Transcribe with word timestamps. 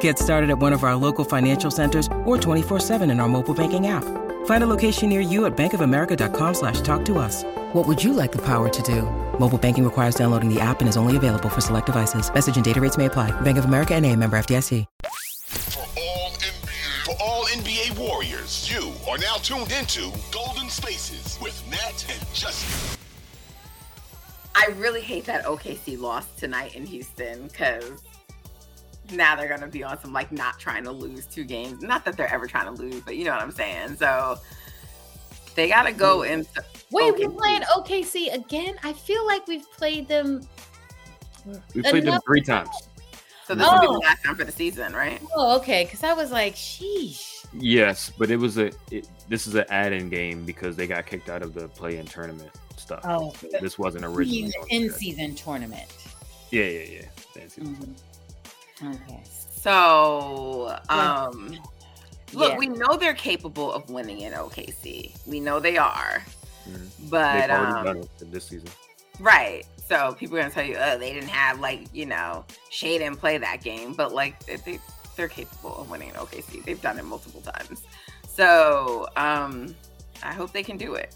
Get 0.00 0.18
started 0.18 0.50
at 0.50 0.58
one 0.58 0.74
of 0.74 0.84
our 0.84 0.96
local 0.96 1.24
financial 1.24 1.70
centers 1.70 2.06
or 2.26 2.36
24-7 2.36 3.10
in 3.10 3.20
our 3.20 3.28
mobile 3.28 3.54
banking 3.54 3.86
app. 3.86 4.04
Find 4.46 4.62
a 4.62 4.66
location 4.66 5.08
near 5.08 5.20
you 5.20 5.46
at 5.46 5.56
bankofamerica.com 5.56 6.54
slash 6.54 6.82
talk 6.82 7.04
to 7.06 7.18
us. 7.18 7.44
What 7.72 7.86
would 7.86 8.02
you 8.02 8.12
like 8.12 8.32
the 8.32 8.42
power 8.42 8.68
to 8.68 8.82
do? 8.82 9.02
Mobile 9.38 9.58
banking 9.58 9.84
requires 9.84 10.14
downloading 10.14 10.52
the 10.52 10.60
app 10.60 10.80
and 10.80 10.88
is 10.88 10.96
only 10.96 11.16
available 11.16 11.48
for 11.48 11.60
select 11.60 11.86
devices. 11.86 12.32
Message 12.32 12.56
and 12.56 12.64
data 12.64 12.80
rates 12.80 12.98
may 12.98 13.06
apply. 13.06 13.30
Bank 13.40 13.56
of 13.56 13.64
America 13.64 13.94
and 13.94 14.04
a 14.04 14.14
member 14.14 14.38
FDIC. 14.38 14.84
For 15.02 15.80
all 15.80 16.30
NBA, 16.30 17.04
for 17.04 17.14
all 17.22 17.44
NBA 17.44 17.98
Warriors, 17.98 18.70
you 18.70 18.92
are 19.10 19.18
now 19.18 19.36
tuned 19.36 19.72
into 19.72 20.10
Golden 20.32 20.68
Spaces 20.68 21.38
with 21.42 21.62
Nat 21.70 22.06
and 22.10 22.34
Justin. 22.34 22.98
I 24.54 24.72
really 24.78 25.02
hate 25.02 25.24
that 25.26 25.44
OKC 25.44 26.00
lost 26.00 26.36
tonight 26.38 26.74
in 26.74 26.84
Houston 26.86 27.46
because 27.48 28.02
now 29.12 29.36
they're 29.36 29.48
gonna 29.48 29.68
be 29.68 29.82
on 29.82 30.00
some 30.00 30.12
like 30.12 30.32
not 30.32 30.58
trying 30.58 30.84
to 30.84 30.92
lose 30.92 31.26
two 31.26 31.44
games. 31.44 31.82
Not 31.82 32.04
that 32.04 32.16
they're 32.16 32.32
ever 32.32 32.46
trying 32.46 32.74
to 32.74 32.82
lose, 32.82 33.00
but 33.02 33.16
you 33.16 33.24
know 33.24 33.32
what 33.32 33.42
I'm 33.42 33.52
saying. 33.52 33.96
So 33.96 34.38
they 35.54 35.68
gotta 35.68 35.92
go 35.92 36.18
mm. 36.20 36.30
into. 36.30 36.64
Wait, 36.90 37.14
OKC. 37.14 37.18
we're 37.18 37.30
playing 37.30 37.62
OKC 37.62 38.34
again? 38.34 38.76
I 38.82 38.92
feel 38.92 39.26
like 39.26 39.46
we've 39.46 39.70
played 39.72 40.08
them. 40.08 40.42
We 41.74 41.82
played 41.82 42.04
them 42.04 42.20
three 42.24 42.40
times. 42.40 42.70
So 43.46 43.54
this 43.54 43.66
will 43.66 43.80
be 43.80 43.86
Oh. 43.86 43.92
the 43.94 43.98
last 44.00 44.24
time 44.24 44.34
for 44.36 44.44
the 44.44 44.52
season, 44.52 44.92
right? 44.92 45.22
Oh, 45.34 45.56
okay. 45.56 45.84
Because 45.84 46.04
I 46.04 46.12
was 46.12 46.30
like, 46.30 46.54
sheesh. 46.54 47.46
Yes, 47.54 48.12
but 48.18 48.30
it 48.30 48.36
was 48.36 48.58
a. 48.58 48.70
It, 48.90 49.08
this 49.28 49.46
is 49.46 49.54
an 49.54 49.64
add-in 49.70 50.10
game 50.10 50.44
because 50.44 50.76
they 50.76 50.86
got 50.86 51.06
kicked 51.06 51.30
out 51.30 51.42
of 51.42 51.54
the 51.54 51.68
play-in 51.68 52.04
tournament 52.04 52.50
stuff. 52.76 53.00
Oh, 53.04 53.32
So 53.40 53.48
this 53.60 53.78
wasn't 53.78 54.04
originally. 54.04 54.52
in-season 54.68 55.34
tournament. 55.34 55.88
Yeah, 56.50 56.64
yeah, 56.64 57.00
yeah. 57.36 57.42
The 58.80 58.86
in-season. 58.86 59.02
Okay. 59.08 59.22
So 59.60 60.78
um 60.88 61.58
look, 62.32 62.52
Yeah. 62.52 62.58
we 62.58 62.66
know 62.68 62.96
they're 62.96 63.14
capable 63.14 63.72
of 63.72 63.88
winning 63.90 64.20
in 64.20 64.32
OKC. 64.32 65.14
We 65.26 65.40
know 65.40 65.60
they 65.60 65.76
are. 65.78 66.22
Mhm. 66.68 67.10
But 67.10 67.40
They've 67.48 67.50
already 67.50 67.72
done 67.72 67.88
um, 67.88 67.96
it 68.20 68.32
this 68.32 68.46
season. 68.48 68.68
right. 69.20 69.64
So 69.88 70.14
people 70.18 70.36
are 70.36 70.40
gonna 70.40 70.52
tell 70.52 70.64
you, 70.64 70.76
oh, 70.78 70.98
they 70.98 71.14
didn't 71.14 71.30
have 71.30 71.60
like, 71.60 71.88
you 71.94 72.04
know, 72.06 72.44
Shai 72.70 72.98
didn't 72.98 73.16
play 73.16 73.38
that 73.38 73.62
game, 73.62 73.94
but 73.94 74.12
like 74.12 74.44
they, 74.44 74.56
they 74.56 74.78
they're 75.16 75.28
capable 75.28 75.76
of 75.78 75.90
winning 75.90 76.10
in 76.10 76.14
OKC. 76.14 76.64
They've 76.64 76.80
done 76.80 76.98
it 76.98 77.04
multiple 77.04 77.40
times. 77.40 77.82
So 78.28 79.08
um 79.16 79.74
I 80.22 80.32
hope 80.34 80.52
they 80.52 80.62
can 80.62 80.76
do 80.76 80.94
it. 80.94 81.14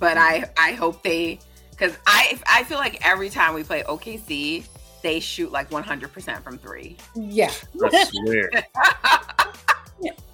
But 0.00 0.16
I 0.18 0.50
I 0.58 0.72
hope 0.72 1.02
they 1.02 1.38
because 1.70 1.96
I 2.06 2.38
I 2.46 2.64
feel 2.64 2.78
like 2.78 2.98
every 3.06 3.30
time 3.30 3.54
we 3.54 3.62
play 3.62 3.82
OKC, 3.84 4.64
they 5.02 5.20
shoot 5.20 5.52
like 5.52 5.70
100% 5.70 6.42
from 6.42 6.58
three. 6.58 6.96
Yeah. 7.14 7.50
I 7.82 8.04
swear. 8.04 8.50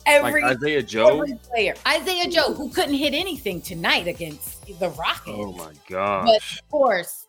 Every, 0.07 0.43
like 0.43 0.57
Isaiah 0.59 0.83
Joe. 0.83 1.23
every 1.23 1.35
player. 1.37 1.75
Isaiah 1.89 2.29
Joe, 2.31 2.53
who 2.53 2.69
couldn't 2.69 2.93
hit 2.95 3.15
anything 3.15 3.63
tonight 3.63 4.07
against 4.07 4.67
the 4.79 4.91
Rockets. 4.91 5.23
Oh 5.29 5.53
my 5.53 5.73
god! 5.89 6.27
But 6.27 6.37
of 6.37 6.69
course, 6.71 7.27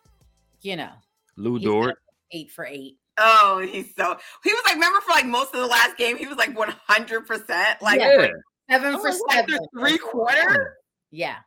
you 0.61 0.75
know, 0.75 0.89
Lu 1.37 1.55
he's 1.55 1.63
Dort. 1.63 1.95
eight 2.33 2.51
for 2.51 2.65
eight. 2.65 2.97
Oh, 3.17 3.65
he's 3.65 3.95
so 3.95 4.17
he 4.43 4.51
was 4.51 4.61
like 4.65 4.73
remember 4.73 4.99
for 4.99 5.11
like 5.11 5.25
most 5.25 5.53
of 5.55 5.61
the 5.61 5.67
last 5.67 5.95
game, 5.97 6.17
he 6.17 6.27
was 6.27 6.37
like 6.37 6.53
100%. 6.53 7.81
Like 7.81 8.01
Yeah. 8.01 8.27
Seven 8.69 8.95
oh, 8.95 8.99
for 8.99 9.09
like 9.09 9.47
seven. 9.47 9.51
the 9.55 9.67
three 9.79 9.97
quarter. 9.97 10.75
Yeah. 11.11 11.37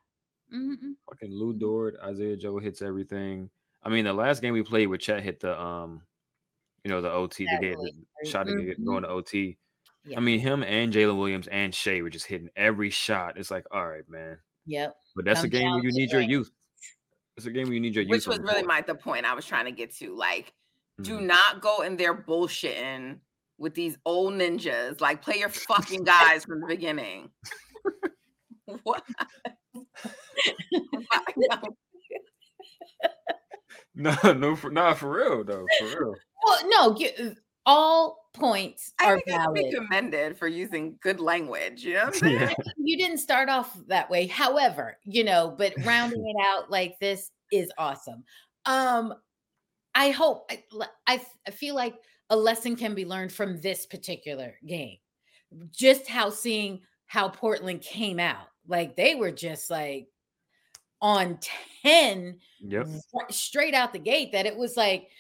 Mhm. 0.55 0.95
Fucking 1.11 1.31
Lu 1.31 1.53
Dort. 1.53 1.97
Isaiah 2.03 2.39
Joe 2.39 2.59
hits 2.59 2.81
everything. 2.81 3.51
I 3.89 3.91
mean, 3.91 4.05
the 4.05 4.13
last 4.13 4.43
game 4.43 4.53
we 4.53 4.63
played 4.63 4.89
with 4.89 5.01
Chet 5.01 5.23
hit 5.23 5.41
the 5.41 5.59
um, 5.59 6.03
you 6.85 6.91
know, 6.91 7.01
the 7.01 7.11
OT. 7.11 7.47
That 7.47 7.63
They 7.63 7.71
really 7.71 7.95
the 8.23 8.29
shot 8.29 8.47
Mhm. 8.47 8.85
going 8.85 9.03
to 9.03 9.09
OT. 9.09 9.57
Yeah. 10.05 10.19
I 10.19 10.21
mean, 10.21 10.41
him 10.41 10.63
and 10.63 10.93
Jalen 10.93 11.19
Williams 11.19 11.49
and 11.49 11.75
Shai 11.75 12.03
were 12.03 12.11
just 12.11 12.27
hitting 12.27 12.51
every 12.55 12.91
shot. 12.91 13.39
It's 13.39 13.51
like, 13.51 13.65
all 13.71 13.89
right, 13.89 14.07
man. 14.07 14.37
Yep. 14.67 14.95
But 15.17 15.25
that's 15.25 15.43
a 15.43 15.49
game 15.49 15.71
where 15.71 15.83
you 15.83 15.93
need 15.93 16.13
your 16.13 16.21
youth. 16.21 16.51
It's 17.39 17.47
a 17.47 17.51
game 17.51 17.65
where 17.65 17.73
you 17.73 17.81
need 17.81 17.95
your 17.95 18.05
youth. 18.05 18.11
Which 18.11 18.27
was 18.27 18.41
really 18.41 18.63
my 18.63 18.83
the 18.83 18.95
point 18.95 19.25
I 19.25 19.33
was 19.33 19.47
trying 19.47 19.65
to 19.65 19.73
get 19.73 19.95
to. 19.97 20.15
Like, 20.15 20.53
do 21.01 21.19
Mhm. 21.19 21.23
not 21.23 21.63
go 21.63 21.81
in 21.81 21.97
there 21.97 22.15
bullshitting 22.15 23.21
with 23.57 23.75
these 23.75 23.97
old 24.05 24.35
ninjas. 24.35 25.01
Like, 25.01 25.23
play 25.23 25.39
your 25.39 25.49
fucking 25.49 26.03
guys 26.05 26.45
from 26.45 26.61
the 26.61 26.67
beginning. 26.67 27.31
what? 28.83 29.03
No, 33.99 34.17
no, 34.33 34.55
for, 34.57 34.71
nah, 34.71 34.95
for 34.95 35.11
real 35.11 35.43
though, 35.45 35.67
for 35.79 35.85
real. 35.87 36.15
Well, 36.45 36.59
no, 36.69 36.97
you, 36.97 37.35
all 37.67 38.29
points 38.33 38.93
I 39.01 39.07
are 39.07 39.17
think 39.17 39.37
it's 39.37 39.45
to 39.45 39.51
be 39.53 39.63
valid. 39.63 39.75
commended 39.75 40.39
for 40.39 40.47
using 40.47 40.97
good 41.03 41.21
language. 41.21 41.83
You 41.83 41.95
know 41.95 42.05
what 42.05 42.15
I'm 42.15 42.21
saying? 42.21 42.41
Yeah. 42.41 42.55
You 42.77 42.97
didn't 42.97 43.19
start 43.19 43.49
off 43.49 43.77
that 43.89 44.09
way. 44.09 44.27
However, 44.29 44.99
you 45.05 45.25
know, 45.25 45.55
but 45.59 45.75
rounding 45.85 46.25
it 46.27 46.37
out 46.41 46.71
like 46.71 46.99
this 47.01 47.31
is 47.53 47.71
awesome. 47.77 48.25
Um, 48.67 49.15
I 49.95 50.11
hope 50.11 50.51
I, 50.51 50.63
I 51.07 51.21
I 51.47 51.51
feel 51.51 51.75
like 51.75 51.97
a 52.31 52.37
lesson 52.37 52.77
can 52.77 52.95
be 52.95 53.05
learned 53.05 53.33
from 53.33 53.61
this 53.61 53.85
particular 53.85 54.55
game. 54.65 54.99
Just 55.73 56.07
how 56.07 56.31
seeing 56.31 56.83
how 57.07 57.29
Portland 57.29 57.81
came 57.83 58.21
out. 58.21 58.47
Like 58.67 58.95
they 58.97 59.17
were 59.17 59.33
just 59.33 59.71
like 59.71 60.09
on 61.01 61.39
10 61.83 62.41
Yep. 62.61 63.03
straight 63.31 63.75
out 63.75 63.93
the 63.93 63.99
gate 63.99 64.33
that 64.33 64.47
it 64.47 64.57
was 64.57 64.77
like 64.77 65.11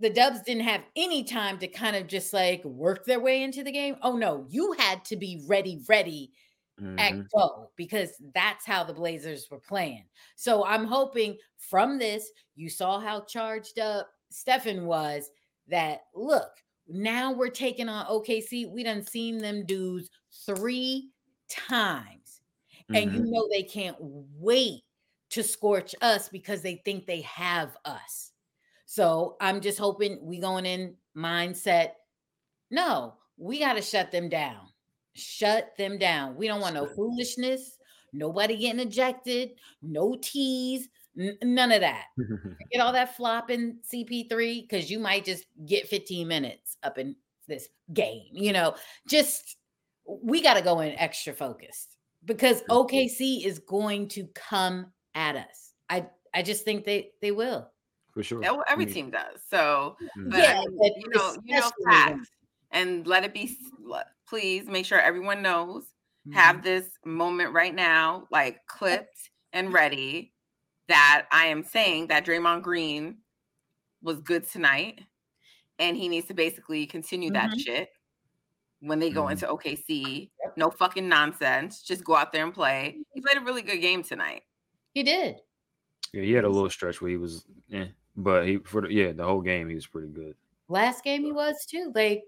the 0.00 0.10
Dubs 0.10 0.42
didn't 0.42 0.64
have 0.64 0.84
any 0.96 1.24
time 1.24 1.58
to 1.60 1.68
kind 1.68 1.96
of 1.96 2.06
just 2.08 2.32
like 2.32 2.64
work 2.64 3.04
their 3.06 3.20
way 3.20 3.42
into 3.42 3.62
the 3.64 3.72
game. 3.72 3.96
Oh 4.02 4.16
no, 4.16 4.46
you 4.50 4.72
had 4.74 5.04
to 5.06 5.16
be 5.16 5.44
ready, 5.48 5.82
ready 5.88 6.32
at 6.98 7.14
Mhm. 7.14 7.28
go 7.36 7.70
because 7.76 8.20
that's 8.34 8.66
how 8.66 8.84
the 8.84 8.94
Blazers 8.94 9.50
were 9.50 9.60
playing. 9.60 10.06
So 10.36 10.64
I'm 10.64 10.84
hoping 10.84 11.38
from 11.56 11.98
this, 11.98 12.30
you 12.54 12.70
saw 12.70 13.00
how 13.00 13.22
charged 13.24 13.78
up 13.78 14.10
Stefan 14.30 14.86
was. 14.86 15.30
That 15.68 16.02
look, 16.14 16.52
now 16.88 17.32
we're 17.32 17.48
taking 17.50 17.88
on 17.88 18.06
OKC. 18.08 18.66
We 18.66 18.82
done 18.84 19.02
seen 19.06 19.38
them 19.38 19.64
dudes 19.66 20.10
three 20.46 21.10
times, 21.48 22.42
and 22.92 23.12
you 23.14 23.22
Mhm. 23.22 23.24
know 23.24 23.48
they 23.50 23.62
can't 23.64 23.96
wait 24.00 24.83
to 25.34 25.42
scorch 25.42 25.94
us 26.00 26.28
because 26.28 26.62
they 26.62 26.82
think 26.84 27.06
they 27.06 27.20
have 27.22 27.76
us. 27.84 28.32
So 28.86 29.36
I'm 29.40 29.60
just 29.60 29.78
hoping 29.78 30.18
we 30.22 30.38
going 30.38 30.66
in 30.66 30.94
mindset. 31.16 31.90
No, 32.70 33.14
we 33.36 33.58
got 33.58 33.74
to 33.74 33.82
shut 33.82 34.12
them 34.12 34.28
down. 34.28 34.68
Shut 35.14 35.72
them 35.78 35.98
down. 35.98 36.36
We 36.36 36.46
don't 36.46 36.60
want 36.60 36.74
no 36.74 36.86
foolishness. 36.86 37.78
Nobody 38.12 38.56
getting 38.56 38.80
ejected. 38.80 39.50
No 39.82 40.16
tease. 40.20 40.88
n- 41.18 41.36
none 41.42 41.72
of 41.72 41.80
that. 41.80 42.06
Get 42.72 42.80
all 42.80 42.92
that 42.92 43.16
flopping 43.16 43.78
CP3 43.92 44.68
because 44.68 44.90
you 44.90 44.98
might 44.98 45.24
just 45.24 45.44
get 45.66 45.88
15 45.88 46.26
minutes 46.26 46.76
up 46.82 46.98
in 46.98 47.16
this 47.48 47.68
game. 47.92 48.26
You 48.32 48.52
know, 48.52 48.74
just 49.08 49.56
we 50.06 50.42
got 50.42 50.54
to 50.54 50.62
go 50.62 50.80
in 50.80 50.92
extra 50.98 51.32
focused 51.32 51.96
because 52.24 52.62
OKC 52.70 53.44
is 53.44 53.58
going 53.58 54.08
to 54.08 54.26
come 54.34 54.92
at 55.14 55.36
us. 55.36 55.72
I 55.88 56.06
I 56.32 56.42
just 56.42 56.64
think 56.64 56.84
they 56.84 57.12
they 57.20 57.30
will. 57.32 57.70
for 58.12 58.22
sure. 58.22 58.42
Yeah, 58.42 58.52
well, 58.52 58.64
every 58.68 58.84
I 58.84 58.86
mean, 58.86 58.94
team 58.94 59.10
does. 59.10 59.40
So, 59.48 59.96
mhm. 60.16 60.30
but 60.30 60.38
Yeah, 60.38 60.60
I 60.60 60.66
mean, 60.66 60.78
but 60.78 60.92
you 60.96 61.08
know, 61.10 61.36
you 61.44 61.60
know 61.60 61.70
facts, 61.84 62.30
and 62.70 63.06
let 63.06 63.24
it 63.24 63.34
be. 63.34 63.56
Please 64.28 64.66
make 64.66 64.86
sure 64.86 64.98
everyone 65.00 65.42
knows. 65.42 65.86
Have 66.32 66.56
Mhm. 66.56 66.62
this 66.62 66.90
moment 67.04 67.52
right 67.52 67.74
now, 67.74 68.26
like 68.30 68.64
clipped 68.66 69.30
and 69.52 69.72
ready. 69.72 70.32
That 70.88 71.26
I 71.32 71.46
am 71.46 71.62
saying 71.64 72.08
that 72.08 72.24
Draymond 72.26 72.62
Green 72.62 73.18
was 74.02 74.20
good 74.20 74.44
tonight, 74.44 75.00
and 75.78 75.96
he 75.96 76.08
needs 76.08 76.26
to 76.28 76.34
basically 76.34 76.86
continue 76.86 77.30
that 77.32 77.50
Mhm. 77.50 77.60
shit 77.64 77.88
when 78.80 78.98
they 78.98 79.10
go 79.10 79.24
Mhm. 79.24 79.32
into 79.32 79.48
OKC. 79.48 80.30
No 80.56 80.70
fucking 80.70 81.08
nonsense. 81.08 81.82
Just 81.82 82.04
go 82.04 82.14
out 82.16 82.32
there 82.32 82.44
and 82.44 82.54
play. 82.54 82.98
He 83.14 83.20
played 83.20 83.38
a 83.38 83.40
really 83.40 83.62
good 83.62 83.80
game 83.80 84.02
tonight. 84.02 84.42
He 84.94 85.02
did. 85.02 85.40
Yeah, 86.12 86.22
he 86.22 86.32
had 86.32 86.44
a 86.44 86.48
little 86.48 86.70
stretch 86.70 87.00
where 87.00 87.10
he 87.10 87.16
was, 87.16 87.44
eh, 87.72 87.88
but 88.16 88.46
he 88.46 88.58
for 88.58 88.82
the, 88.82 88.92
yeah 88.92 89.12
the 89.12 89.24
whole 89.24 89.40
game 89.40 89.68
he 89.68 89.74
was 89.74 89.86
pretty 89.86 90.08
good. 90.08 90.36
Last 90.68 91.04
game 91.04 91.24
he 91.24 91.32
was 91.32 91.66
too. 91.66 91.92
Like, 91.94 92.22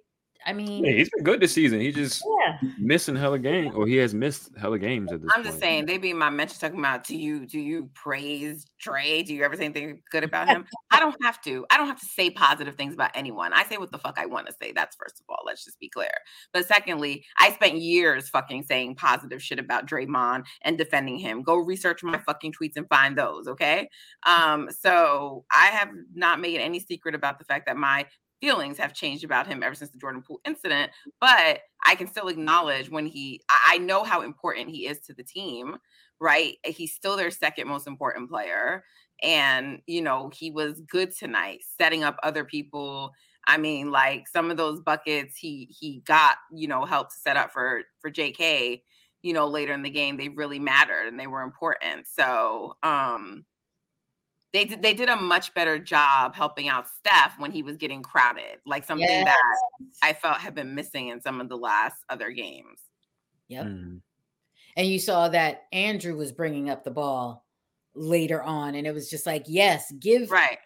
I 0.47 0.53
mean, 0.53 0.85
Yeah, 0.85 0.93
he's 0.93 1.11
been 1.11 1.25
good 1.25 1.41
this 1.41 1.53
season. 1.53 1.81
He 1.81 1.91
just 1.91 2.23
yeah. 2.41 2.59
missing 2.79 3.17
hella 3.17 3.39
game, 3.39 3.73
or 3.75 3.87
he 3.87 3.97
has 3.97 4.15
missed 4.15 4.51
hella 4.57 4.79
games 4.79 5.13
at 5.13 5.21
this 5.21 5.31
I'm 5.35 5.43
point. 5.43 5.47
just 5.47 5.59
saying 5.59 5.87
they 5.87 5.99
be 5.99 6.11
in 6.11 6.19
my 6.19 6.31
mention 6.31 6.59
talking 6.61 6.79
about 6.79 7.05
do 7.05 7.17
you 7.17 7.47
do 7.47 7.59
you 7.59 7.91
praise 7.95 8.65
Dre? 8.81 9.23
Do 9.23 9.35
you 9.35 9.43
ever 9.43 9.57
say 9.57 9.65
anything 9.65 10.03
good 10.13 10.25
about 10.31 10.49
him? 10.49 10.65
I 10.93 11.01
don't 11.01 11.17
have 11.23 11.41
to. 11.43 11.67
I 11.71 11.77
don't 11.77 11.89
have 11.89 11.99
to 12.01 12.07
say 12.07 12.31
positive 12.31 12.77
things 12.77 12.95
about 12.95 13.11
anyone. 13.15 13.53
I 13.53 13.65
say 13.65 13.77
what 13.77 13.91
the 13.91 13.99
fuck 13.99 14.19
I 14.19 14.27
want 14.27 14.47
to 14.47 14.55
say. 14.63 14.73
That's 14.73 14.97
first 14.97 15.21
of 15.21 15.25
all. 15.29 15.43
Let's 15.45 15.65
just 15.65 15.81
be 15.81 15.89
clear. 15.89 16.13
But 16.53 16.67
secondly, 16.67 17.25
I 17.41 17.53
spent 17.53 17.79
years 17.79 18.29
fucking 18.29 18.63
saying 18.65 18.95
positive 18.95 19.43
shit 19.43 19.59
about 19.59 19.87
Draymond 19.87 20.45
and 20.63 20.79
defending 20.79 21.19
him. 21.19 21.43
Go 21.43 21.57
research 21.57 22.03
my 22.03 22.19
fucking 22.19 22.53
tweets 22.53 22.77
and 22.77 22.89
find 22.89 23.19
those. 23.19 23.49
Okay. 23.49 23.89
Um, 24.25 24.69
so 24.71 25.45
I 25.51 25.67
have 25.67 25.89
not 26.15 26.41
made 26.41 26.61
any 26.61 26.79
secret 26.79 27.15
about 27.15 27.39
the 27.39 27.45
fact 27.45 27.67
that 27.67 27.77
my 27.77 28.07
feelings 28.47 28.79
have 28.79 28.95
changed 28.95 29.25
about 29.25 29.49
him 29.49 29.61
ever 29.65 29.75
since 29.75 29.91
the 29.91 29.99
Jordan 29.99 30.23
Poole 30.23 30.41
incident, 30.47 30.93
but 31.21 31.63
I 31.85 31.97
can 31.97 32.07
still 32.07 32.29
acknowledge 32.29 32.89
when 32.89 33.05
he, 33.05 33.41
I 33.67 33.79
know 33.79 34.05
how 34.05 34.23
important 34.23 34.71
he 34.71 34.87
is 34.87 35.01
to 35.01 35.15
the 35.15 35.25
team, 35.25 35.77
right? 36.21 36.55
He's 36.65 36.95
still 36.95 37.17
their 37.17 37.33
second 37.33 37.67
most 37.67 37.89
important 37.89 38.31
player. 38.31 38.85
And, 39.21 39.81
you 39.89 40.01
know, 40.01 40.31
he 40.33 40.53
was 40.53 40.81
good 40.83 41.11
tonight, 41.11 41.63
setting 41.77 42.05
up 42.05 42.19
other 42.23 42.45
people. 42.45 43.11
I 43.49 43.57
mean, 43.57 43.91
like 43.91 44.29
some 44.29 44.53
of 44.53 44.57
those 44.57 44.81
buckets 44.81 45.37
he 45.37 45.75
he 45.77 46.03
got, 46.07 46.37
you 46.53 46.69
know, 46.69 46.85
helped 46.85 47.15
set 47.15 47.37
up 47.37 47.53
for 47.53 47.83
for 47.99 48.13
JK, 48.13 48.81
you 49.23 49.33
know, 49.33 49.49
later 49.49 49.73
in 49.73 49.83
the 49.83 49.91
game, 49.91 50.17
they 50.17 50.29
really 50.29 50.61
mattered 50.61 51.09
and 51.09 51.19
they 51.19 51.27
were 51.27 51.43
important. 51.43 52.07
So 52.07 52.77
um 52.85 53.45
they 54.57 54.65
did 54.65 54.81
they 54.83 54.95
did 54.95 55.11
a 55.11 55.17
much 55.17 55.53
better 55.53 55.79
job 55.79 56.35
helping 56.35 56.69
out 56.69 56.89
Steph 56.89 57.39
when 57.39 57.53
he 57.53 57.63
was 57.63 57.77
getting 57.77 58.03
crowded, 58.03 58.59
like 58.65 58.85
something 58.87 59.07
Yes. 59.07 59.27
that 59.27 59.87
I 60.03 60.15
felt 60.15 60.39
had 60.39 60.55
been 60.55 60.75
missing 60.75 61.09
in 61.09 61.21
some 61.21 61.41
of 61.43 61.49
the 61.51 61.59
last 61.59 62.03
other 62.09 62.31
games. 62.31 62.81
Yep. 63.49 63.67
Mhm. 63.67 64.01
And 64.79 64.87
you 64.89 64.99
saw 64.99 65.29
that 65.29 65.67
Andrew 65.73 66.17
was 66.17 66.33
bringing 66.33 66.71
up 66.71 66.85
the 66.85 66.91
ball 66.91 67.45
later 67.95 68.43
on, 68.43 68.75
and 68.75 68.87
it 68.87 68.93
was 68.93 69.11
just 69.11 69.27
like, 69.27 69.45
yes, 69.47 69.93
give 70.01 70.31
Right. 70.31 70.59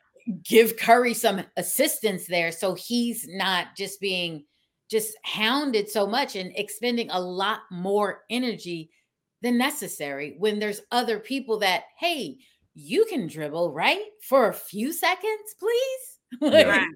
give 0.45 0.77
Curry 0.77 1.15
some 1.15 1.45
assistance 1.57 2.27
there, 2.27 2.53
so 2.53 2.75
he's 2.75 3.27
not 3.29 3.75
just 3.77 4.01
being 4.01 4.45
just 4.89 5.17
hounded 5.25 5.89
so 5.89 6.07
much 6.07 6.37
and 6.37 6.53
expending 6.57 7.11
a 7.11 7.21
lot 7.21 7.61
more 7.71 8.25
energy 8.31 8.91
than 9.43 9.57
necessary 9.59 10.37
when 10.39 10.59
there's 10.61 10.81
other 10.93 11.19
people 11.19 11.59
that, 11.59 11.85
hey, 11.99 12.39
you 12.81 13.05
can 13.07 13.27
dribble 13.29 13.73
right 13.73 14.07
for 14.29 14.49
a 14.49 14.55
few 14.55 14.93
seconds, 14.93 15.55
please. 15.59 16.19
Like, 16.49 16.67
Right. 16.67 16.87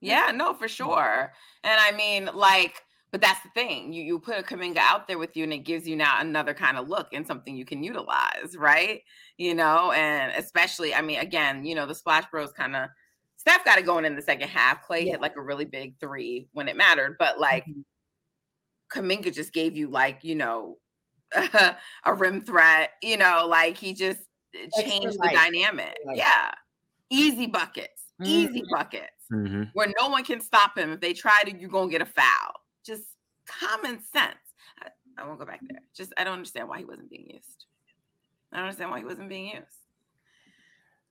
Yeah, 0.00 0.32
no, 0.34 0.54
for 0.54 0.68
sure. 0.68 1.32
And 1.64 1.80
I 1.80 1.92
mean, 1.96 2.26
like, 2.34 2.82
but 3.10 3.20
that's 3.20 3.42
the 3.42 3.50
thing. 3.54 3.92
You 3.92 4.02
you 4.04 4.18
put 4.20 4.38
a 4.38 4.42
Kuminga 4.42 4.78
out 4.78 5.08
there 5.08 5.18
with 5.18 5.36
you, 5.36 5.44
and 5.44 5.52
it 5.52 5.58
gives 5.60 5.88
you 5.88 5.96
now 5.96 6.20
another 6.20 6.54
kind 6.54 6.76
of 6.78 6.88
look 6.88 7.08
and 7.12 7.26
something 7.26 7.56
you 7.56 7.64
can 7.64 7.82
utilize, 7.82 8.56
right? 8.56 9.02
You 9.38 9.54
know, 9.54 9.92
and 9.92 10.32
especially, 10.36 10.94
I 10.94 11.02
mean, 11.02 11.20
again, 11.20 11.64
you 11.64 11.74
know, 11.74 11.86
the 11.86 11.94
Splash 11.94 12.26
Bros 12.30 12.52
kind 12.52 12.76
of 12.76 12.90
Steph 13.36 13.64
got 13.64 13.78
it 13.78 13.86
going 13.86 14.04
in 14.04 14.16
the 14.16 14.22
second 14.22 14.48
half. 14.48 14.86
Klay 14.86 15.04
Yeah. 15.04 15.12
hit 15.12 15.20
like 15.20 15.36
a 15.36 15.42
really 15.42 15.64
big 15.64 15.98
three 16.00 16.48
when 16.52 16.68
it 16.68 16.76
mattered, 16.76 17.16
but 17.18 17.40
like 17.40 17.66
Mhm. 17.66 17.84
Kuminga 18.92 19.32
just 19.34 19.52
gave 19.52 19.76
you 19.76 19.88
like, 19.88 20.24
you 20.24 20.34
know, 20.34 20.78
a 21.34 22.14
rim 22.14 22.42
threat, 22.42 22.92
you 23.02 23.16
know, 23.16 23.46
like 23.48 23.78
he 23.78 23.94
just 23.94 24.20
uh, 24.54 24.58
Extra 24.78 25.10
the 25.12 25.18
life. 25.18 25.32
dynamic. 25.34 25.96
Life. 26.04 26.16
Yeah. 26.16 26.52
Easy 27.10 27.46
buckets. 27.46 28.02
Easy 28.24 28.64
buckets 28.70 29.12
Mhm. 29.30 29.70
where 29.74 29.92
no 30.00 30.08
one 30.08 30.24
can 30.24 30.40
stop 30.40 30.76
him. 30.76 30.90
If 30.92 31.00
they 31.00 31.12
try 31.12 31.42
to, 31.44 31.56
you're 31.56 31.70
gonna 31.70 31.90
get 31.90 32.02
a 32.02 32.06
foul. 32.06 32.52
Just 32.84 33.04
common 33.46 34.00
sense. 34.02 34.34
I, 34.82 34.88
I 35.16 35.24
won't 35.26 35.38
go 35.38 35.46
back 35.46 35.60
there. 35.68 35.80
Just 35.94 36.12
I 36.18 36.24
don't 36.24 36.32
understand 36.34 36.68
why 36.68 36.78
he 36.78 36.84
wasn't 36.84 37.10
being 37.10 37.30
used. 37.30 37.64
I 38.52 38.56
don't 38.56 38.64
understand 38.66 38.90
why 38.90 38.98
he 38.98 39.04
wasn't 39.04 39.28
being 39.28 39.46
used. 39.54 39.78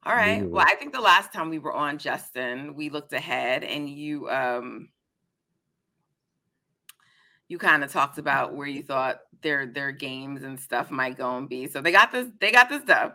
All 0.04 0.14
right. 0.16 0.38
Me 0.38 0.42
right. 0.44 0.52
Well. 0.52 0.66
I 0.68 0.76
think 0.76 0.92
the 0.94 1.00
last 1.02 1.32
time 1.32 1.50
we 1.50 1.60
were 1.60 1.74
on, 1.74 1.98
Justin, 1.98 2.76
we 2.76 2.90
looked 2.90 3.14
ahead 3.14 3.64
and 3.64 3.90
you 3.90 4.30
um 4.30 4.90
you 7.48 7.58
kind 7.58 7.84
of 7.84 7.92
talked 7.92 8.18
about 8.18 8.54
where 8.56 8.68
you 8.68 8.84
thought 8.84 9.20
their 9.42 9.66
their 9.66 9.92
games 9.92 10.44
and 10.44 10.60
stuff 10.60 10.92
might 10.92 11.18
go 11.18 11.38
and 11.38 11.48
be. 11.48 11.68
So 11.68 11.82
they 11.82 11.92
got 11.94 12.12
this, 12.12 12.28
they 12.42 12.52
got 12.52 12.68
this 12.70 12.84
dub. 12.84 13.14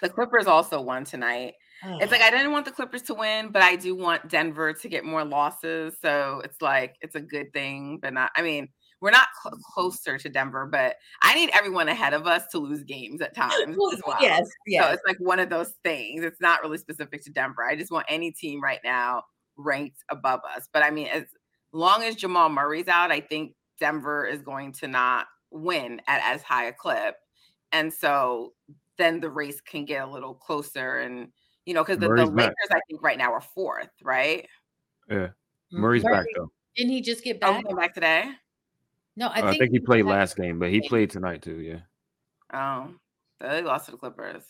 The 0.00 0.08
Clippers 0.08 0.46
also 0.46 0.80
won 0.80 1.04
tonight. 1.04 1.54
It's 1.84 2.10
like 2.10 2.22
I 2.22 2.30
didn't 2.30 2.50
want 2.50 2.64
the 2.64 2.72
Clippers 2.72 3.02
to 3.02 3.14
win, 3.14 3.50
but 3.50 3.62
I 3.62 3.76
do 3.76 3.94
want 3.94 4.28
Denver 4.28 4.72
to 4.72 4.88
get 4.88 5.04
more 5.04 5.24
losses. 5.24 5.94
So 6.02 6.42
it's 6.44 6.60
like 6.60 6.96
it's 7.02 7.14
a 7.14 7.20
good 7.20 7.52
thing, 7.52 7.98
but 8.02 8.12
not. 8.12 8.32
I 8.36 8.42
mean, 8.42 8.68
we're 9.00 9.10
not 9.10 9.28
cl- 9.42 9.54
mm-hmm. 9.54 9.60
closer 9.74 10.18
to 10.18 10.28
Denver, 10.28 10.66
but 10.66 10.96
I 11.22 11.34
need 11.34 11.50
everyone 11.52 11.88
ahead 11.88 12.14
of 12.14 12.26
us 12.26 12.46
to 12.52 12.58
lose 12.58 12.82
games 12.82 13.20
at 13.20 13.34
times 13.34 13.54
as 13.92 14.02
well. 14.06 14.18
Yes, 14.20 14.48
So 14.68 14.90
it's 14.90 15.02
like 15.06 15.18
one 15.20 15.38
of 15.38 15.50
those 15.50 15.72
things. 15.84 16.24
It's 16.24 16.40
not 16.40 16.62
really 16.62 16.78
specific 16.78 17.24
to 17.24 17.30
Denver. 17.30 17.64
I 17.64 17.76
just 17.76 17.92
want 17.92 18.06
any 18.08 18.32
team 18.32 18.60
right 18.62 18.80
now 18.84 19.22
ranked 19.56 19.98
above 20.10 20.40
us. 20.56 20.68
But 20.72 20.82
I 20.82 20.90
mean, 20.90 21.06
as 21.08 21.24
long 21.72 22.02
as 22.02 22.16
Jamal 22.16 22.48
Murray's 22.48 22.88
out, 22.88 23.12
I 23.12 23.20
think 23.20 23.54
Denver 23.78 24.26
is 24.26 24.42
going 24.42 24.72
to 24.74 24.88
not 24.88 25.26
win 25.50 26.00
at 26.08 26.20
as 26.24 26.42
high 26.42 26.64
a 26.64 26.72
clip. 26.72 27.14
And 27.70 27.92
so 27.92 28.54
then 28.98 29.20
the 29.20 29.30
race 29.30 29.60
can 29.60 29.84
get 29.84 30.02
a 30.06 30.10
little 30.10 30.34
closer 30.34 30.98
and 30.98 31.28
you 31.64 31.74
know, 31.74 31.82
because 31.84 31.98
the, 31.98 32.08
the 32.08 32.14
Murray's 32.14 32.30
back. 32.30 32.36
Lakers, 32.46 32.68
I 32.70 32.80
think 32.88 33.02
right 33.02 33.18
now 33.18 33.32
are 33.32 33.40
fourth, 33.42 33.90
right? 34.02 34.46
Yeah, 35.10 35.28
Murray's 35.70 36.02
back 36.02 36.24
though. 36.36 36.50
Didn't 36.76 36.92
he 36.92 37.00
just 37.02 37.22
get 37.24 37.36
Oh, 37.42 37.52
back? 37.52 37.56
he 37.58 37.62
came 37.68 37.76
back 37.76 37.94
today. 37.94 38.24
No, 39.16 39.26
I 39.28 39.38
I 39.38 39.40
think, 39.50 39.58
think, 39.62 39.72
he 39.72 39.78
played 39.80 40.04
back- 40.04 40.10
last 40.12 40.36
game, 40.36 40.58
but 40.58 40.70
he 40.70 40.86
played 40.88 41.10
tonight 41.10 41.42
too. 41.42 41.58
Yeah, 41.60 41.80
Oh, 42.52 42.94
they 43.40 43.62
lost 43.62 43.86
to 43.86 43.90
the 43.92 43.96
Clippers. 43.98 44.44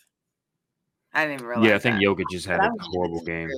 I 1.13 1.23
didn't 1.25 1.35
even 1.39 1.47
realize. 1.47 1.67
yeah. 1.67 1.75
I 1.75 1.79
think 1.79 1.95
that. 1.95 2.03
Jokic 2.03 2.23
just 2.31 2.45
had 2.45 2.59
But 2.59 2.65
I 2.65 2.67
a 2.67 2.71
was 2.71 2.79
giving 2.81 2.93
horrible 2.93 3.25
game. 3.25 3.49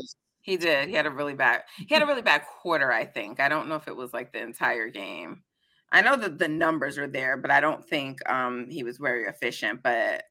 He 0.41 0.57
did. 0.57 0.89
He 0.89 0.95
had 0.95 1.05
a 1.05 1.11
really 1.11 1.35
bad. 1.35 1.63
He 1.77 1.93
had 1.93 2.01
a 2.01 2.05
really 2.07 2.21
bad 2.23 2.43
quarter. 2.61 2.91
I 2.91 3.05
think. 3.05 3.39
I 3.39 3.47
don't 3.49 3.67
know 3.67 3.75
if 3.75 3.87
it 3.87 3.95
was 3.95 4.13
like 4.13 4.31
the 4.33 4.41
entire 4.41 4.87
game. 4.89 5.43
I 5.91 6.01
know 6.01 6.15
that 6.15 6.39
the 6.39 6.47
numbers 6.47 6.97
are 6.97 7.07
there, 7.07 7.37
but 7.37 7.51
I 7.51 7.59
don't 7.59 7.85
think 7.87 8.27
um 8.29 8.67
he 8.69 8.83
was 8.83 8.97
very 8.97 9.25
efficient. 9.25 9.83
But 9.83 10.23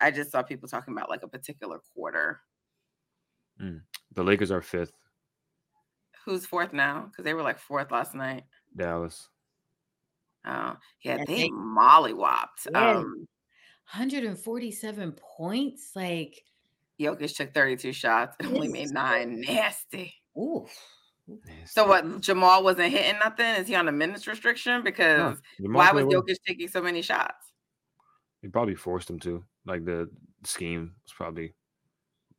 I 0.00 0.10
just 0.10 0.30
saw 0.30 0.42
people 0.42 0.68
talking 0.68 0.94
about 0.94 1.10
like 1.10 1.22
a 1.22 1.28
particular 1.28 1.80
quarter. 1.94 2.40
The 3.58 4.22
Lakers 4.22 4.50
are 4.52 4.62
fifth. 4.62 4.92
Who's 6.24 6.46
fourth 6.46 6.72
now? 6.72 7.06
Because 7.10 7.24
they 7.24 7.34
were 7.34 7.42
like 7.42 7.58
fourth 7.58 7.90
last 7.90 8.14
night. 8.14 8.44
Dallas. 8.76 9.28
Oh, 10.46 10.76
yeah, 11.02 11.18
they 11.18 11.24
they- 11.24 11.50
mollywopped. 11.50 12.66
Yeah. 12.70 12.98
Um, 12.98 13.26
147 13.92 15.12
points. 15.36 15.90
Like, 15.96 16.40
Jokic 17.00 17.34
took 17.36 17.52
32 17.54 17.92
shots 17.92 18.36
and 18.38 18.54
only 18.54 18.68
made 18.68 18.90
nine. 18.90 19.40
Nasty. 19.40 20.14
ooh. 20.36 20.66
So 21.66 21.86
what? 21.86 22.20
Jamal 22.20 22.62
wasn't 22.64 22.90
hitting 22.92 23.18
nothing. 23.22 23.46
Is 23.56 23.66
he 23.66 23.74
on 23.74 23.88
a 23.88 23.92
minutes 23.92 24.26
restriction? 24.26 24.82
Because 24.82 25.40
Jamal 25.60 25.78
why 25.78 25.92
was 25.92 26.04
played 26.04 26.14
well. 26.14 26.22
Jokic 26.22 26.36
taking 26.46 26.68
so 26.68 26.80
many 26.80 27.02
shots? 27.02 27.52
He 28.40 28.48
probably 28.48 28.74
forced 28.76 29.10
him 29.10 29.18
to. 29.20 29.44
Like 29.68 29.84
the 29.84 30.08
scheme 30.44 30.94
was 31.04 31.12
probably 31.12 31.54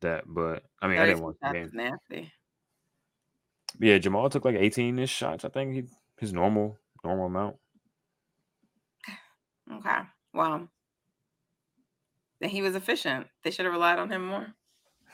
that. 0.00 0.24
But 0.26 0.64
I 0.82 0.88
mean, 0.88 0.98
I 0.98 1.06
didn't 1.06 1.20
32 1.20 1.24
watch 1.24 1.36
the 1.40 1.52
game. 1.52 1.70
nasty. 1.72 2.32
Yeah, 3.78 3.98
Jamal 3.98 4.28
took 4.28 4.44
like 4.44 4.56
18 4.56 4.98
ish 4.98 5.10
shots. 5.10 5.44
I 5.44 5.48
think 5.48 5.74
he 5.74 5.84
his 6.18 6.32
normal 6.32 6.76
normal 7.04 7.26
amount. 7.26 7.56
Okay. 9.72 10.00
Well, 10.34 10.68
then 12.40 12.50
he 12.50 12.60
was 12.60 12.74
efficient. 12.74 13.28
They 13.44 13.52
should 13.52 13.66
have 13.66 13.72
relied 13.72 14.00
on 14.00 14.10
him 14.10 14.26
more. 14.26 14.48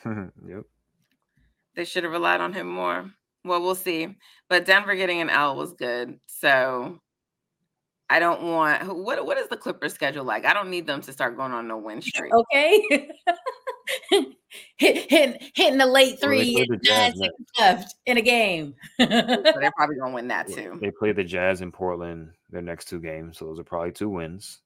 yep. 0.49 0.64
They 1.75 1.85
should 1.85 2.04
have 2.04 2.12
relied 2.12 2.40
on 2.40 2.54
him 2.54 2.66
more. 2.66 3.11
Well, 3.44 3.61
we'll 3.61 3.75
see. 3.75 4.16
But 4.49 4.64
Denver 4.64 4.94
getting 4.94 5.20
an 5.20 5.28
L 5.28 5.56
was 5.56 5.75
good. 5.75 6.18
So 6.26 7.00
I 8.08 8.20
don't 8.20 8.42
want 8.42 8.96
what 8.96 9.25
what 9.26 9.38
is 9.38 9.48
the 9.48 9.56
Clippers 9.56 9.92
schedule 9.92 10.25
like? 10.25 10.44
I 10.44 10.52
don't 10.52 10.70
need 10.70 10.86
them 10.86 11.00
to 11.02 11.12
start 11.12 11.36
going 11.36 11.52
on 11.52 11.66
no 11.66 11.78
win 11.78 12.00
streak. 12.00 12.32
Okay. 12.32 13.10
Hit, 14.78 15.10
hitting, 15.10 15.38
hitting 15.54 15.78
the 15.78 15.86
late 15.86 16.18
Well, 16.20 16.30
they 16.30 16.38
three, 16.38 16.54
played 16.54 16.80
the 16.80 16.88
nine 16.90 17.16
seconds 17.16 17.48
left 17.58 17.94
in 18.06 18.16
a 18.16 18.22
game. 18.22 18.75
So 18.98 19.06
they're 19.06 19.70
probably 19.76 19.96
gonna 19.96 20.14
win 20.14 20.28
that 20.28 20.48
too. 20.48 20.78
They 20.80 20.90
play 20.90 21.12
the 21.12 21.22
Jazz 21.22 21.60
in 21.60 21.70
Portland 21.70 22.30
their 22.50 22.62
next 22.62 22.86
two 22.86 23.00
games, 23.00 23.38
so 23.38 23.44
those 23.44 23.60
are 23.60 23.64
probably 23.64 23.92
two 23.92 24.08
wins. 24.08 24.60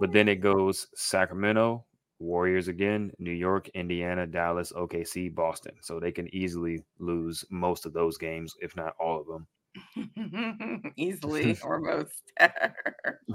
But 0.00 0.12
then 0.12 0.28
it 0.28 0.36
goes 0.36 0.88
Sacramento, 0.94 1.84
Warriors 2.18 2.68
again, 2.68 3.12
New 3.18 3.32
York, 3.32 3.68
Indiana, 3.70 4.26
Dallas, 4.26 4.72
OKC, 4.72 5.34
Boston. 5.34 5.74
So 5.80 6.00
they 6.00 6.12
can 6.12 6.34
easily 6.34 6.82
lose 6.98 7.44
most 7.50 7.86
of 7.86 7.92
those 7.92 8.18
games, 8.18 8.54
if 8.60 8.74
not 8.76 8.94
all 8.98 9.20
of 9.20 9.26
them. 9.26 9.46
Easily 10.96 11.56
or 11.62 11.80
most. 11.80 12.32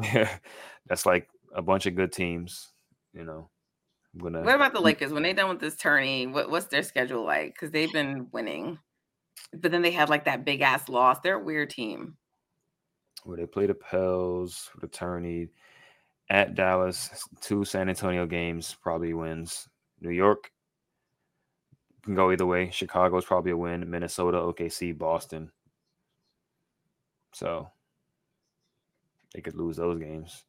Yeah, 0.02 0.30
that's 0.88 1.06
like 1.06 1.28
a 1.54 1.62
bunch 1.62 1.86
of 1.86 1.96
good 1.96 2.12
teams. 2.12 2.72
You 3.14 3.26
know, 3.26 3.50
I'm 4.14 4.22
gonna. 4.22 4.42
what 4.42 4.56
about 4.56 4.74
the 4.74 4.80
Lakers? 4.82 5.12
When 5.14 5.24
they 5.24 5.34
done 5.34 5.50
with 5.50 5.60
this 5.60 5.76
tourney, 5.76 6.28
what, 6.28 6.50
what's 6.50 6.68
their 6.68 6.84
schedule 6.84 7.26
like? 7.26 7.54
Because 7.54 7.72
they've 7.72 7.92
been 7.92 8.28
winning. 8.32 8.80
But 9.54 9.72
then 9.72 9.82
they 9.82 9.92
had 9.92 10.10
like 10.10 10.26
that 10.26 10.46
big 10.46 10.62
ass 10.62 10.90
loss. 10.90 11.20
They're 11.22 11.40
a 11.40 11.44
weird 11.44 11.70
team. 11.72 12.18
where 13.24 13.38
they 13.38 13.46
play 13.46 13.66
the 13.68 13.74
Pels 13.74 14.70
for 14.72 14.80
the 14.80 14.88
tourney 14.88 15.50
at 16.30 16.56
Dallas, 16.56 17.10
two 17.42 17.66
San 17.66 17.90
Antonio 17.90 18.26
games, 18.26 18.76
probably 18.82 19.14
wins. 19.14 19.68
New 20.00 20.12
York 20.12 20.52
can 22.04 22.16
go 22.16 22.32
either 22.32 22.46
way. 22.46 22.70
Chicago's 22.72 23.26
probably 23.26 23.52
a 23.52 23.58
win. 23.58 23.90
Minnesota, 23.90 24.38
OKC, 24.38 24.98
Boston. 24.98 25.52
So 27.34 27.70
they 29.34 29.42
could 29.42 29.56
lose 29.56 29.78
those 29.78 30.00
games. 30.00 30.44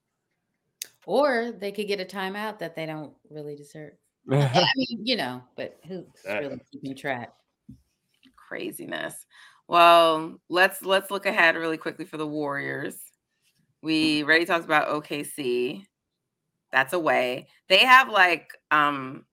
Or 1.07 1.53
they 1.53 1.73
could 1.73 1.89
get 1.89 2.01
a 2.01 2.05
timeout 2.05 2.59
that 2.61 2.77
they 2.77 2.87
don't 2.87 3.13
really 3.31 3.57
deserve. 3.57 3.93
I 4.31 4.65
mean, 4.77 5.01
you 5.05 5.17
know, 5.17 5.43
but 5.57 5.79
who's 5.87 6.05
That- 6.25 6.41
really 6.41 6.61
keeping 6.71 6.95
track? 6.97 7.33
Craziness. 8.37 9.27
Well, 9.69 10.37
let's 10.49 10.83
let's 10.83 11.11
look 11.11 11.27
ahead 11.27 11.57
really 11.57 11.79
quickly 11.79 12.05
for 12.05 12.19
the 12.19 12.27
Warriors. 12.27 12.97
We 13.83 14.23
already 14.23 14.45
talked 14.45 14.65
about 14.65 14.89
OKC. 14.89 15.87
That's 16.71 16.93
away. 16.93 17.49
They 17.69 17.79
have 17.79 18.09
like 18.11 18.53
um 18.71 19.25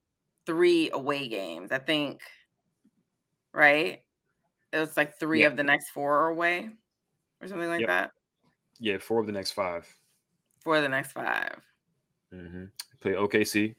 three 0.46 0.90
away 0.92 1.28
games, 1.28 1.72
I 1.72 1.80
think. 1.80 2.22
Right? 3.54 4.02
It 4.72 4.80
was 4.80 4.96
like 4.96 5.20
three 5.20 5.42
Yeah. 5.42 5.48
of 5.48 5.58
the 5.58 5.64
next 5.64 5.90
four 5.90 6.16
are 6.26 6.30
away 6.30 6.70
or 7.42 7.48
something 7.48 7.70
like 7.70 7.82
Yep. 7.82 7.88
that. 7.90 8.12
yeah, 8.80 8.98
four 8.98 9.20
of 9.20 9.26
the 9.26 9.32
next 9.32 9.52
five. 9.52 9.88
For 10.64 10.82
the 10.82 10.90
next 10.90 11.12
five. 11.14 11.60
hmm 12.32 12.66
Play 13.02 13.14
OKC. 13.14 13.76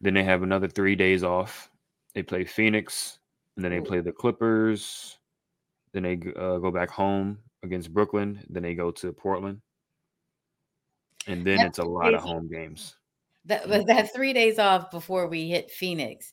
Then 0.00 0.14
they 0.14 0.22
have 0.24 0.42
another 0.44 0.68
three 0.68 0.94
days 0.94 1.24
off. 1.24 1.70
They 2.14 2.22
play 2.22 2.44
Phoenix, 2.44 3.18
and 3.56 3.64
then 3.64 3.72
they 3.72 3.78
Ooh. 3.78 3.84
play 3.84 4.00
the 4.00 4.12
Clippers. 4.12 5.18
Then 5.92 6.04
they 6.04 6.14
uh, 6.36 6.58
go 6.58 6.70
back 6.70 6.88
home 6.90 7.38
against 7.64 7.92
Brooklyn. 7.92 8.44
Then 8.48 8.62
they 8.62 8.74
go 8.74 8.90
to 8.92 9.12
Portland, 9.12 9.60
and 11.26 11.44
then 11.44 11.56
That's 11.58 11.70
it's 11.70 11.78
a 11.78 11.84
lot 11.84 12.14
of 12.14 12.20
home 12.22 12.48
games. 12.48 12.94
That 13.46 13.68
but 13.68 13.86
that 13.86 14.12
three 14.14 14.32
days 14.32 14.58
off 14.58 14.90
before 14.90 15.26
we 15.26 15.48
hit 15.48 15.70
Phoenix. 15.70 16.32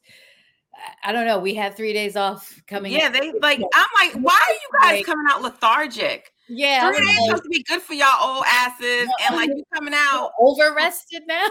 I- 0.76 1.10
I 1.10 1.12
don't 1.14 1.26
know. 1.26 1.40
We 1.40 1.54
had 1.56 1.76
three 1.76 1.94
days 1.94 2.16
off 2.16 2.62
coming. 2.68 2.92
Yeah, 2.92 3.08
up. 3.08 3.14
they 3.14 3.32
like 3.40 3.62
I'm 3.74 3.88
like, 3.96 4.14
why 4.24 4.40
are 4.48 4.54
you 4.54 4.96
guys 4.98 5.06
coming 5.06 5.26
out 5.30 5.42
lethargic? 5.42 6.32
Yeah. 6.48 6.90
Three 6.90 7.00
days 7.00 7.08
like, 7.08 7.26
supposed 7.26 7.44
to 7.44 7.50
be 7.50 7.64
good 7.64 7.82
for 7.82 7.94
y'all 7.94 8.08
old 8.22 8.46
asses, 8.48 9.08
and 9.26 9.36
like 9.36 9.50
you 9.50 9.64
coming 9.74 9.94
out. 9.96 10.32
over 10.40 10.74
rested 10.74 11.24
now. 11.28 11.48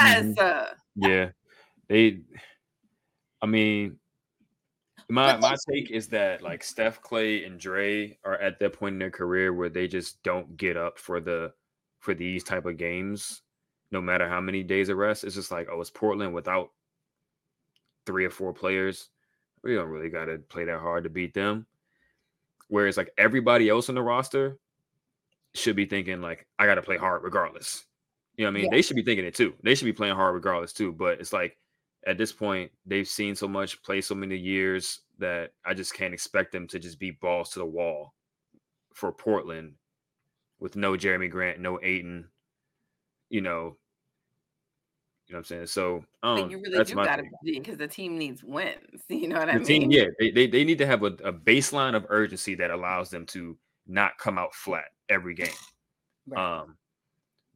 Yes. 0.00 0.38
uh, 0.38 0.66
Yeah, 0.96 1.30
they. 1.88 2.20
I 3.40 3.46
mean, 3.46 3.98
my 5.08 5.36
my 5.36 5.56
take 5.70 5.90
is 5.90 6.08
that 6.08 6.42
like 6.42 6.64
Steph, 6.64 7.02
Klay, 7.02 7.46
and 7.46 7.58
Dre 7.58 8.18
are 8.24 8.38
at 8.38 8.58
that 8.60 8.72
point 8.72 8.94
in 8.94 8.98
their 8.98 9.10
career 9.10 9.52
where 9.52 9.68
they 9.68 9.86
just 9.86 10.22
don't 10.22 10.56
get 10.56 10.76
up 10.76 10.98
for 10.98 11.20
the 11.20 11.52
for 12.00 12.14
these 12.14 12.42
type 12.42 12.66
of 12.66 12.76
games, 12.76 13.42
no 13.90 14.00
matter 14.00 14.28
how 14.28 14.40
many 14.40 14.62
days 14.62 14.88
of 14.88 14.96
rest. 14.96 15.22
It's 15.24 15.34
just 15.34 15.52
like, 15.52 15.68
oh, 15.70 15.80
it's 15.80 15.90
Portland 15.90 16.34
without 16.34 16.70
three 18.06 18.24
or 18.24 18.30
four 18.30 18.52
players. 18.52 19.08
We 19.62 19.74
don't 19.74 19.88
really 19.88 20.10
got 20.10 20.24
to 20.24 20.38
play 20.38 20.64
that 20.64 20.80
hard 20.80 21.04
to 21.04 21.10
beat 21.10 21.34
them. 21.34 21.66
Whereas 22.72 22.96
like 22.96 23.12
everybody 23.18 23.68
else 23.68 23.90
on 23.90 23.94
the 23.96 24.02
roster 24.02 24.56
should 25.54 25.76
be 25.76 25.84
thinking 25.84 26.22
like, 26.22 26.46
I 26.58 26.64
got 26.64 26.76
to 26.76 26.82
play 26.82 26.96
hard 26.96 27.22
regardless. 27.22 27.84
You 28.38 28.46
know 28.46 28.50
what 28.50 28.60
I 28.60 28.62
mean? 28.62 28.70
They 28.70 28.80
should 28.80 28.96
be 28.96 29.02
thinking 29.02 29.26
it 29.26 29.34
too. 29.34 29.52
They 29.62 29.74
should 29.74 29.84
be 29.84 29.92
playing 29.92 30.14
hard 30.14 30.34
regardless 30.34 30.72
too. 30.72 30.90
But 30.90 31.20
it's 31.20 31.34
like 31.34 31.58
at 32.06 32.16
this 32.16 32.32
point, 32.32 32.72
they've 32.86 33.06
seen 33.06 33.34
so 33.34 33.46
much, 33.46 33.82
play 33.82 34.00
so 34.00 34.14
many 34.14 34.38
years 34.38 35.00
that 35.18 35.50
I 35.66 35.74
just 35.74 35.92
can't 35.92 36.14
expect 36.14 36.50
them 36.50 36.66
to 36.68 36.78
just 36.78 36.98
be 36.98 37.10
balls 37.10 37.50
to 37.50 37.58
the 37.58 37.66
wall 37.66 38.14
for 38.94 39.12
Portland 39.12 39.74
with 40.58 40.74
no 40.74 40.92
Jerami 40.92 41.30
Grant, 41.30 41.60
no 41.60 41.78
Ayton, 41.82 42.28
you 43.28 43.42
know. 43.42 43.76
You 45.32 45.36
know 45.36 45.38
what 45.38 45.50
I'm 45.50 45.56
saying? 45.56 45.66
So 45.68 46.04
I 46.22 46.42
but 46.42 46.50
you 46.50 46.58
really 46.58 46.84
do 46.84 46.94
gotta 46.94 47.22
take. 47.22 47.54
because 47.64 47.78
the 47.78 47.88
team 47.88 48.18
needs 48.18 48.44
wins. 48.44 49.00
You 49.08 49.28
know 49.28 49.38
what 49.38 49.48
I 49.48 49.54
The 49.54 49.58
mean? 49.60 49.66
team, 49.66 49.90
yeah, 49.90 50.04
they, 50.18 50.30
they, 50.30 50.46
they 50.46 50.62
need 50.62 50.76
to 50.76 50.86
have 50.86 51.02
a, 51.04 51.06
a 51.06 51.32
baseline 51.32 51.94
of 51.96 52.04
urgency 52.10 52.54
that 52.56 52.70
allows 52.70 53.08
them 53.08 53.24
to 53.26 53.56
not 53.86 54.18
come 54.18 54.36
out 54.36 54.54
flat 54.54 54.84
every 55.08 55.34
game. 55.34 55.48
Right. 56.28 56.60
Um, 56.60 56.76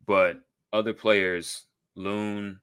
but 0.06 0.40
other 0.73 0.92
players, 0.92 1.66
Loon, 1.95 2.61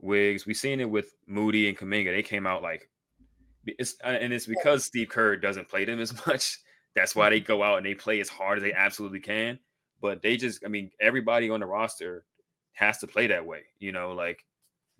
Wiggs, 0.00 0.46
we've 0.46 0.56
seen 0.56 0.78
it 0.80 0.88
with 0.88 1.14
Moody 1.26 1.68
and 1.68 1.76
Kuminga. 1.76 2.12
They 2.14 2.22
came 2.22 2.46
out 2.46 2.62
like 2.62 2.88
it's 3.66 3.96
uh, 4.04 4.08
and 4.08 4.32
it's 4.32 4.46
because 4.46 4.84
Steve 4.84 5.08
Kerr 5.08 5.34
doesn't 5.36 5.68
play 5.68 5.84
them 5.84 5.98
as 5.98 6.14
much. 6.28 6.58
That's 6.94 7.16
why 7.16 7.30
they 7.30 7.40
go 7.40 7.62
out 7.64 7.78
and 7.78 7.86
they 7.86 7.94
play 7.94 8.20
as 8.20 8.28
hard 8.28 8.58
as 8.58 8.62
they 8.62 8.72
absolutely 8.72 9.18
can. 9.18 9.58
But 10.00 10.22
they 10.22 10.36
just, 10.36 10.64
I 10.64 10.68
mean, 10.68 10.90
everybody 11.00 11.50
on 11.50 11.58
the 11.60 11.66
roster 11.66 12.24
has 12.72 12.98
to 12.98 13.06
play 13.06 13.26
that 13.28 13.44
way. 13.46 13.62
You 13.78 13.92
know, 13.92 14.12
like 14.12 14.44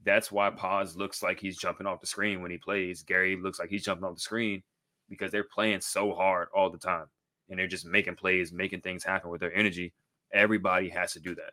that's 0.05 0.33
why 0.33 0.51
Paz 0.51 0.97
looks 0.97 1.23
like 1.23 1.39
he's 1.41 1.57
jumping 1.59 1.87
off 1.87 2.01
the 2.01 2.07
screen 2.07 2.43
when 2.43 2.51
he 2.51 2.59
plays. 2.59 3.03
Gary 3.03 3.37
looks 3.37 3.59
like 3.59 3.69
he's 3.71 3.85
jumping 3.85 4.05
off 4.05 4.15
the 4.15 4.21
screen 4.21 4.63
because 5.09 5.31
they're 5.31 5.45
playing 5.45 5.81
so 5.81 6.13
hard 6.15 6.49
all 6.55 6.71
the 6.71 6.79
time 6.79 7.07
and 7.49 7.59
they're 7.59 7.67
just 7.67 7.87
making 7.87 8.17
plays, 8.17 8.53
making 8.53 8.81
things 8.81 9.05
happen 9.05 9.31
with 9.31 9.41
their 9.41 9.55
energy. 9.55 9.93
Everybody 10.33 10.89
has 10.89 11.13
to 11.13 11.21
do 11.21 11.35
that. 11.35 11.53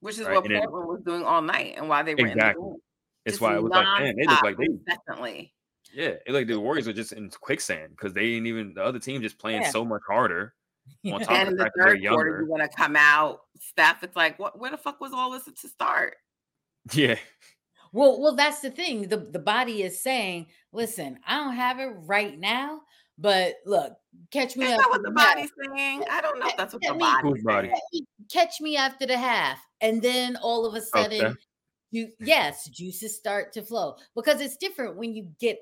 Which 0.00 0.18
is 0.18 0.26
Right, 0.26 0.34
what 0.36 0.44
and 0.46 0.54
then- 0.54 0.62
Portland 0.62 0.88
was 0.88 1.00
doing 1.04 1.22
all 1.24 1.42
night 1.42 1.74
and 1.76 1.88
why 1.88 2.02
they 2.02 2.14
were 2.14 2.26
Exactly. 2.26 2.64
in. 2.64 2.76
It's 3.24 3.40
why 3.40 3.54
it 3.54 3.62
was 3.62 3.70
like, 3.70 4.00
man, 4.00 4.16
they 4.16 4.24
look 4.26 4.42
like 4.42 4.56
they, 4.56 4.66
definitely. 4.84 5.54
yeah, 5.94 6.14
it 6.26 6.32
like 6.32 6.48
the 6.48 6.58
Warriors 6.58 6.88
are 6.88 6.92
just 6.92 7.12
in 7.12 7.30
quicksand 7.30 7.90
because 7.90 8.12
they 8.12 8.22
didn't 8.32 8.48
even 8.48 8.74
the 8.74 8.82
other 8.82 8.98
team 8.98 9.22
just 9.22 9.38
playing 9.38 9.62
Yeah. 9.62 9.70
so 9.70 9.84
much 9.84 10.02
harder. 10.08 10.54
On 11.12 11.20
top 11.20 11.30
And 11.30 11.42
of 11.42 11.48
in 11.48 11.56
the 11.56 11.56
the 11.58 11.62
fact 11.64 11.74
that 11.76 11.84
they're 11.84 11.94
third 11.96 12.08
quarter, 12.08 12.28
younger. 12.30 12.42
you 12.44 12.48
want 12.50 12.62
to 12.62 12.76
come 12.76 12.96
out, 12.96 13.40
Steph. 13.60 14.02
It's 14.02 14.16
like, 14.16 14.38
what? 14.38 14.58
Where 14.58 14.70
the 14.70 14.76
fuck 14.76 15.00
was 15.00 15.12
all 15.12 15.30
this 15.30 15.44
to 15.44 15.68
start? 15.68 16.16
Yeah, 16.92 17.16
Well, 17.92 18.20
well, 18.20 18.34
that's 18.34 18.60
the 18.60 18.70
thing. 18.70 19.08
The 19.08 19.18
the 19.18 19.38
body 19.38 19.82
is 19.82 20.00
saying, 20.02 20.46
listen, 20.72 21.18
I 21.26 21.36
don't 21.36 21.54
have 21.54 21.78
it 21.78 21.92
right 22.06 22.38
now, 22.38 22.80
but 23.18 23.56
look, 23.66 23.92
catch 24.32 24.56
me 24.56 24.66
Is 24.66 24.72
up. 24.72 24.78
that 24.80 24.90
what 24.90 25.02
the 25.02 25.12
half. 25.16 25.34
body's 25.36 25.50
saying? 25.74 26.02
I 26.10 26.20
don't 26.20 26.40
know 26.40 26.46
if 26.48 26.56
that's 26.56 26.72
what 26.72 26.82
the 26.82 26.88
Let 26.88 26.96
me- 26.96 27.30
body's 27.32 27.44
body? 27.44 27.68
saying. 27.92 28.06
Catch 28.30 28.60
me 28.60 28.76
after 28.76 29.06
the 29.06 29.16
half. 29.18 29.58
And 29.80 30.00
then 30.02 30.36
all 30.42 30.64
of 30.66 30.74
a 30.74 30.80
sudden, 30.80 31.18
Steph? 31.18 31.36
you 31.92 32.08
yes, 32.20 32.68
juices 32.68 33.14
start 33.16 33.52
to 33.52 33.62
flow. 33.62 33.96
Because 34.16 34.40
it's 34.40 34.56
different 34.56 34.96
when 34.96 35.14
you 35.14 35.28
get 35.38 35.58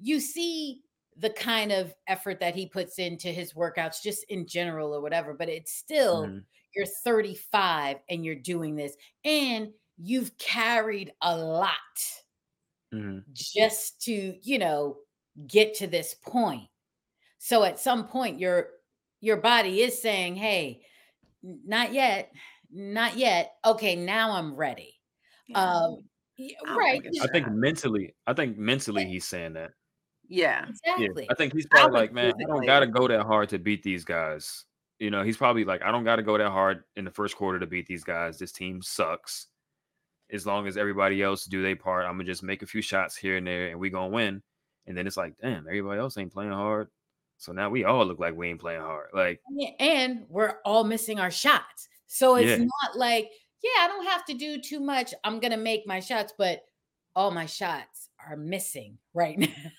you 0.00 0.20
see 0.20 0.80
the 1.16 1.30
kind 1.30 1.72
of 1.72 1.94
effort 2.06 2.40
that 2.40 2.54
he 2.54 2.66
puts 2.66 2.98
into 2.98 3.28
his 3.28 3.52
workouts 3.54 4.02
just 4.02 4.24
in 4.24 4.46
general 4.46 4.94
or 4.94 5.00
whatever, 5.00 5.34
but 5.34 5.48
it's 5.48 5.72
still 5.72 6.34
Mhm. 6.34 6.46
you're 6.74 6.86
35 6.86 7.98
and 8.08 8.24
you're 8.24 8.34
doing 8.34 8.76
this 8.76 8.96
and 9.24 9.72
you've 9.98 10.36
carried 10.38 11.12
a 11.22 11.36
lot 11.36 11.76
Mhm. 12.92 13.26
just 13.32 14.00
to 14.02 14.38
you 14.42 14.58
know 14.58 14.98
get 15.46 15.74
to 15.74 15.86
this 15.86 16.14
point 16.14 16.68
so 17.38 17.64
at 17.64 17.78
some 17.80 18.06
point 18.08 18.40
your 18.40 18.70
your 19.20 19.38
body 19.38 19.82
is 19.82 20.00
saying 20.02 20.36
hey 20.36 20.84
not 21.42 21.92
yet 21.92 22.32
not 22.70 23.16
yet 23.16 23.54
okay 23.64 23.96
now 23.96 24.32
i'm 24.32 24.54
ready 24.56 24.94
um 25.54 25.96
y- 26.38 26.56
I 26.64 26.78
right 26.78 27.02
I 27.20 27.26
think 27.28 27.48
mentally, 27.48 28.14
I 28.26 28.34
think 28.34 28.56
mentally 28.58 29.06
he's 29.06 29.26
saying 29.26 29.54
that. 29.54 29.72
Yeah. 30.32 30.66
exactly. 30.68 31.24
Yeah, 31.24 31.30
I 31.30 31.34
think 31.34 31.52
he's 31.52 31.66
I 31.72 31.78
probably 31.80 32.00
like, 32.00 32.12
man, 32.12 32.34
I 32.38 32.44
don't 32.44 32.66
got 32.66 32.80
to 32.80 32.86
go 32.86 33.08
that 33.08 33.22
hard 33.24 33.48
to 33.50 33.58
beat 33.58 33.82
these 33.82 34.04
guys. 34.04 34.64
You 34.98 35.10
know, 35.10 35.22
he's 35.22 35.36
probably 35.36 35.64
like, 35.64 35.82
I 35.82 35.90
don't 35.90 36.04
got 36.04 36.16
to 36.16 36.22
go 36.22 36.38
that 36.38 36.50
hard 36.50 36.84
in 36.96 37.04
the 37.04 37.10
first 37.10 37.36
quarter 37.36 37.58
to 37.58 37.66
beat 37.66 37.86
these 37.86 38.04
guys. 38.04 38.38
This 38.38 38.52
team 38.52 38.82
sucks. 38.82 39.48
As 40.30 40.46
long 40.46 40.66
as 40.66 40.76
everybody 40.76 41.22
else 41.22 41.44
do 41.44 41.62
their 41.62 41.76
part, 41.76 42.06
I'm 42.06 42.12
gonna 42.12 42.24
just 42.24 42.42
make 42.42 42.62
a 42.62 42.66
few 42.66 42.80
shots 42.80 43.16
here 43.16 43.36
and 43.36 43.46
there, 43.46 43.68
and 43.68 43.78
we 43.78 43.90
gonna 43.90 44.08
win. 44.08 44.42
And 44.86 44.96
then 44.96 45.06
it's 45.06 45.16
like, 45.18 45.34
damn, 45.42 45.66
everybody 45.66 46.00
else 46.00 46.16
ain't 46.16 46.32
playing 46.32 46.52
hard. 46.52 46.88
So 47.36 47.52
now 47.52 47.68
we 47.68 47.84
all 47.84 48.06
look 48.06 48.18
like 48.18 48.34
we 48.34 48.48
ain't 48.48 48.60
playing 48.60 48.80
hard. 48.80 49.08
Like, 49.12 49.40
and 49.78 50.24
we're 50.28 50.54
all 50.64 50.84
missing 50.84 51.18
our 51.20 51.30
shots 51.30 51.88
so 52.12 52.36
it's 52.36 52.46
Yeah. 52.46 52.58
not 52.58 52.96
like 52.96 53.30
yeah 53.62 53.84
i 53.84 53.88
don't 53.88 54.04
have 54.04 54.26
to 54.26 54.34
do 54.34 54.60
too 54.60 54.80
much 54.80 55.14
i'm 55.24 55.40
gonna 55.40 55.56
make 55.56 55.86
my 55.86 55.98
shots 55.98 56.34
but 56.36 56.60
all 57.16 57.30
my 57.30 57.46
shots 57.46 58.10
are 58.28 58.36
missing 58.36 58.98
right 59.14 59.38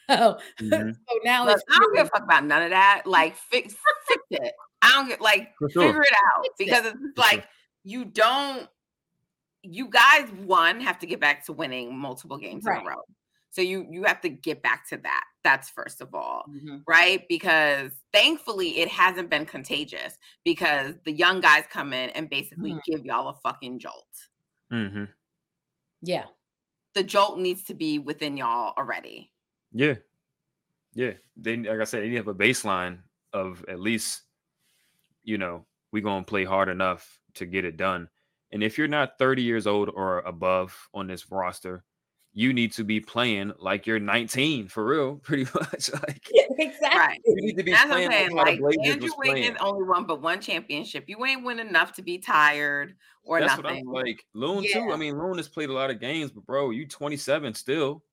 now 0.09 0.37
Mhm. 0.61 0.93
so 0.95 1.19
now 1.23 1.45
Look, 1.45 1.55
it's 1.57 1.63
I 1.69 1.79
don't 1.79 1.91
really- 1.91 1.97
give 1.97 2.07
a 2.07 2.09
fuck 2.09 2.23
about 2.23 2.45
none 2.45 2.61
of 2.61 2.69
that. 2.71 3.03
Like, 3.05 3.35
fix, 3.35 3.75
fix 4.07 4.23
it. 4.31 4.53
I 4.81 4.89
don't 4.89 5.07
get 5.07 5.21
like 5.21 5.53
sure. 5.59 5.69
figure 5.69 6.01
it 6.01 6.13
out 6.13 6.43
Fix 6.43 6.53
it. 6.53 6.57
because 6.57 6.85
it's 6.85 6.99
just 6.99 7.15
For 7.15 7.21
sure. 7.23 7.37
like 7.39 7.47
you 7.83 8.05
don't 8.05 8.67
you 9.63 9.87
guys 9.89 10.29
one 10.45 10.81
have 10.81 10.99
to 10.99 11.05
get 11.07 11.19
back 11.21 11.45
to 11.45 11.53
winning 11.53 11.97
multiple 11.97 12.37
games 12.37 12.65
Right. 12.65 12.81
in 12.81 12.85
a 12.87 12.89
row. 12.89 13.01
So 13.49 13.61
you 13.61 13.85
you 13.89 14.03
have 14.03 14.19
to 14.21 14.29
get 14.29 14.61
back 14.61 14.87
to 14.89 14.97
that. 14.97 15.23
That's 15.43 15.69
first 15.69 16.01
of 16.01 16.13
all, 16.15 16.43
Mhm. 16.49 16.81
right? 16.87 17.25
Because 17.29 17.91
thankfully 18.11 18.79
it 18.79 18.87
hasn't 18.89 19.29
been 19.29 19.45
contagious 19.45 20.17
because 20.43 20.95
the 21.05 21.11
young 21.11 21.39
guys 21.39 21.63
come 21.69 21.93
in 21.93 22.09
and 22.11 22.29
basically 22.29 22.73
Mhm. 22.73 22.81
give 22.85 23.05
y'all 23.05 23.29
a 23.29 23.35
fucking 23.35 23.79
jolt. 23.79 24.07
hmm 24.69 25.05
Yeah. 26.01 26.25
The 26.95 27.03
jolt 27.03 27.39
needs 27.39 27.63
to 27.65 27.73
be 27.73 27.99
within 27.99 28.37
y'all 28.37 28.73
already. 28.77 29.31
Yeah. 29.71 29.95
Yeah. 30.93 31.13
They 31.37 31.57
like 31.57 31.79
I 31.79 31.85
said, 31.85 32.07
you 32.07 32.17
have 32.17 32.27
a 32.27 32.35
baseline 32.35 32.99
of 33.33 33.65
at 33.67 33.79
least, 33.79 34.21
you 35.23 35.37
know, 35.37 35.65
we 35.91 36.01
gonna 36.01 36.23
play 36.23 36.45
hard 36.45 36.69
enough 36.69 37.19
to 37.35 37.45
get 37.45 37.65
it 37.65 37.77
done. 37.77 38.09
And 38.51 38.63
if 38.63 38.77
you're 38.77 38.87
not 38.87 39.17
30 39.17 39.41
years 39.41 39.65
old 39.65 39.89
or 39.89 40.19
above 40.19 40.87
on 40.93 41.07
this 41.07 41.31
roster, 41.31 41.83
you 42.35 42.51
need 42.53 42.71
to 42.73 42.83
be 42.83 42.99
playing 42.99 43.53
like 43.59 43.85
you're 43.85 43.99
19 43.99 44.67
for 44.67 44.85
real, 44.85 45.15
pretty 45.23 45.45
much. 45.53 45.91
Like 45.93 46.27
exactly. 46.57 46.89
Right. 46.97 47.19
you 47.25 47.35
need 47.35 47.57
to 47.57 47.63
be 47.63 47.71
That's 47.71 47.85
what 47.85 47.97
I'm 47.99 48.09
playing 48.09 48.11
saying. 48.11 48.31
like, 48.35 48.59
how 48.59 48.65
Like 48.65 48.77
Andrew 48.87 49.03
was 49.03 49.13
playing. 49.15 49.33
Wiggins 49.35 49.57
only 49.61 49.83
won 49.87 50.05
but 50.05 50.21
one 50.21 50.41
championship. 50.41 51.05
You 51.07 51.23
ain't 51.25 51.43
winning 51.43 51.67
enough 51.67 51.93
to 51.93 52.01
be 52.01 52.17
tired 52.17 52.95
or 53.23 53.39
That's 53.39 53.57
nothing. 53.57 53.85
what 53.87 53.99
I'm 54.01 54.05
like. 54.05 54.25
Loon 54.33 54.63
too. 54.71 54.89
I 54.91 54.97
mean, 54.97 55.17
Loon 55.17 55.37
has 55.37 55.47
played 55.47 55.69
a 55.69 55.73
lot 55.73 55.89
of 55.91 55.99
games, 55.99 56.31
but 56.31 56.45
bro, 56.45 56.71
you 56.71 56.87
27 56.87 57.53
still. 57.53 58.03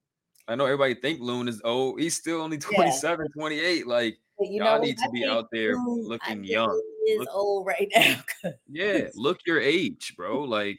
I 0.48 0.54
know 0.54 0.64
everybody 0.64 0.94
think 0.94 1.20
Loon 1.20 1.48
is 1.48 1.60
old. 1.64 2.00
He's 2.00 2.16
still 2.16 2.40
only 2.42 2.58
27, 2.58 3.26
28. 3.32 3.86
Like 3.86 4.18
But 4.38 4.48
you 4.48 4.56
y'all 4.56 4.64
know, 4.64 4.72
what? 4.80 4.82
need 4.82 4.98
to 4.98 5.04
I 5.04 5.10
be 5.12 5.24
out 5.24 5.46
there 5.52 5.76
Loon- 5.76 6.04
I 6.04 6.08
looking 6.08 6.36
think 6.42 6.48
young. 6.48 6.82
Is 7.08 7.18
Look- 7.20 7.28
old 7.32 7.66
right 7.66 7.88
now. 7.94 8.20
Yeah, 8.70 9.08
look 9.14 9.38
your 9.46 9.60
age, 9.60 10.14
bro. 10.16 10.42
Like 10.42 10.78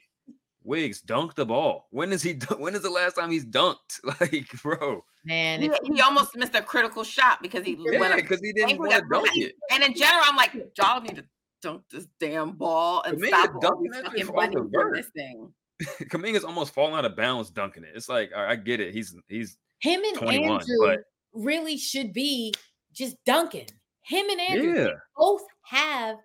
Wiggs 0.63 1.01
dunk 1.01 1.36
the 1.36 1.46
ball. 1.46 1.88
When 1.91 2.12
is 2.12 2.22
he? 2.22 2.34
When 2.58 2.75
is 2.75 2.82
the 2.84 2.89
last 2.89 3.15
time 3.15 3.32
he's 3.32 3.46
dunked? 3.46 4.00
Like, 4.03 4.48
bro. 4.62 5.03
Man, 5.25 5.62
he, 5.62 5.68
if 5.68 5.96
he 5.96 6.01
almost 6.01 6.36
missed 6.36 6.56
a 6.56 6.62
critical 6.62 7.03
shot 7.03 7.41
because 7.41 7.65
he 7.65 7.77
Yeah, 7.80 8.00
up. 8.01 8.15
because 8.15 8.39
he 8.41 8.53
didn't 8.53 8.80
want 8.80 8.91
to 8.91 9.03
dunk 9.12 9.30
it. 9.36 9.53
And 9.72 9.84
in 9.84 9.94
general, 9.94 10.24
I'm 10.25 10.36
like, 10.36 10.53
y'all 10.77 11.01
need 11.01 11.15
to 11.18 11.25
dunk 11.62 11.84
this 11.91 12.08
damn 12.20 12.53
ball 12.53 13.03
and 13.03 13.18
Kuminga 13.22 13.27
stop 13.27 13.53
all 13.56 13.60
dunking 13.62 13.91
these 13.91 14.01
that 14.01 14.06
fucking 14.06 14.24
bitch 14.24 14.25
the 14.25 14.34
bunnies 14.34 14.53
you're 14.72 14.84
vert. 14.84 14.91
missing. 15.15 15.53
Kuminga's 16.10 16.44
almost 16.44 16.74
falling 16.74 16.96
out 16.96 17.06
of 17.06 17.15
bounds 17.15 17.50
dunking 17.51 17.84
it. 17.84 17.91
It's 17.96 18.10
like 18.10 18.32
I, 18.36 18.51
I 18.51 18.56
get 18.56 18.80
it. 18.80 18.94
He's 18.94 19.15
he's 19.27 19.58
him 19.80 20.01
and 20.03 20.30
Andrew 20.30 20.77
but- 20.82 21.03
really 21.34 21.77
should 21.77 22.13
be 22.13 22.53
just 22.94 23.15
dunking. 23.25 23.68
Him 24.03 24.27
and 24.30 24.41
Andrew 24.41 24.75
yeah. 24.75 24.89
both 25.15 25.44
have 25.63 26.18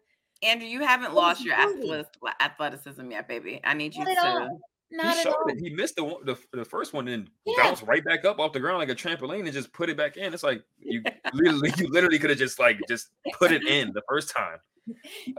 Andrew, 0.43 0.67
you 0.69 0.81
haven't 0.85 1.13
Oh, 1.13 1.17
lost 1.17 1.45
your 1.45 1.55
absolutely. 1.55 2.05
athleticism 2.41 3.11
yet, 3.11 3.29
baby. 3.29 3.61
I 3.65 3.75
need 3.75 3.95
you 3.95 4.05
Not 4.05 4.17
at 4.19 4.19
all. 4.25 4.39
to. 4.49 4.59
not 4.93 5.13
he 5.15 5.19
at 5.21 5.23
showed 5.25 5.35
all. 5.35 5.49
it. 5.49 5.59
He 5.59 5.71
missed 5.71 5.97
the, 5.97 6.05
one- 6.05 6.25
the 6.25 6.37
the 6.53 6.65
first 6.65 6.93
one 6.93 7.09
and 7.09 7.29
Yeah. 7.45 7.55
bounced 7.63 7.83
right 7.85 8.05
back 8.05 8.25
up 8.25 8.39
off 8.39 8.53
the 8.53 8.61
ground 8.61 8.79
like 8.79 8.89
a 8.91 8.95
trampoline 8.95 9.41
and 9.45 9.53
just 9.53 9.73
put 9.73 9.89
it 9.91 9.97
back 9.97 10.17
in. 10.17 10.33
It's 10.35 10.43
like 10.43 10.63
you 10.79 11.03
literally 11.33 11.73
you 11.79 11.89
literally 11.89 12.19
could 12.19 12.31
have 12.31 12.39
just 12.39 12.59
like 12.59 12.79
just 12.89 13.09
put 13.39 13.51
it 13.53 13.67
in 13.67 13.93
the 13.93 14.03
first 14.09 14.35
time. 14.35 14.59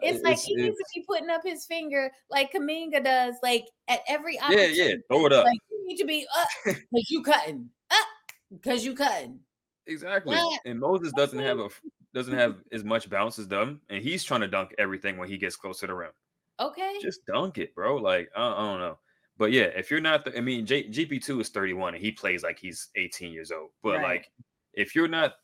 It's 0.02 0.22
like 0.24 0.34
It's- 0.34 0.44
he 0.44 0.56
needs 0.56 0.76
to 0.78 0.86
be 0.94 1.06
putting 1.08 1.30
up 1.30 1.42
his 1.46 1.66
finger 1.66 2.12
like 2.30 2.52
Kuminga 2.52 3.02
does, 3.04 3.36
like 3.42 3.66
at 3.88 4.02
every 4.08 4.36
Yeah, 4.36 4.44
opportunity. 4.46 4.74
yeah. 4.76 4.94
Throw 5.10 5.26
it 5.28 5.34
up. 5.34 5.46
Like 5.46 5.60
you 5.72 5.88
need 5.88 5.98
to 5.98 6.06
be 6.06 6.26
up 6.38 6.48
because 6.66 7.10
you 7.10 7.24
cutting 7.24 7.70
up 7.92 8.08
because 8.52 8.84
you 8.84 8.96
cutting. 8.96 9.40
Exactly. 9.88 10.36
Yeah. 10.36 10.58
And 10.66 10.80
Moses 10.80 11.12
doesn't 11.14 11.40
have 11.40 11.60
a 11.60 11.70
doesn't 12.14 12.34
have 12.38 12.58
as 12.72 12.84
much 12.84 13.10
bounce 13.10 13.40
as 13.40 13.48
them, 13.48 13.82
and 13.90 14.04
he's 14.04 14.24
trying 14.24 14.42
to 14.42 14.48
dunk 14.48 14.74
everything 14.78 15.18
when 15.18 15.30
he 15.30 15.38
gets 15.38 15.56
close 15.56 15.80
to 15.80 15.88
the 15.88 15.94
rim. 15.94 16.12
Okay, 16.60 16.98
Just 17.02 17.26
dunk 17.26 17.58
it, 17.60 17.76
bro. 17.76 17.98
Like 17.98 18.30
I, 18.36 18.52
I 18.52 18.56
don't 18.56 18.80
know. 18.80 18.98
But 19.38 19.52
yeah, 19.52 19.66
if 19.66 19.92
you're 19.92 20.02
not, 20.02 20.26
the, 20.26 20.36
I 20.36 20.42
mean, 20.42 20.66
J, 20.66 20.86
GP2 20.86 21.42
is 21.42 21.50
31 21.50 21.94
and 21.94 22.04
he 22.04 22.12
plays 22.12 22.42
like 22.42 22.58
he's 22.58 22.90
18 22.96 23.32
years 23.32 23.52
old. 23.52 23.70
But 23.84 23.98
Right. 23.98 24.04
like, 24.04 24.32
if 24.74 24.96
you're 24.96 25.08
not 25.08 25.36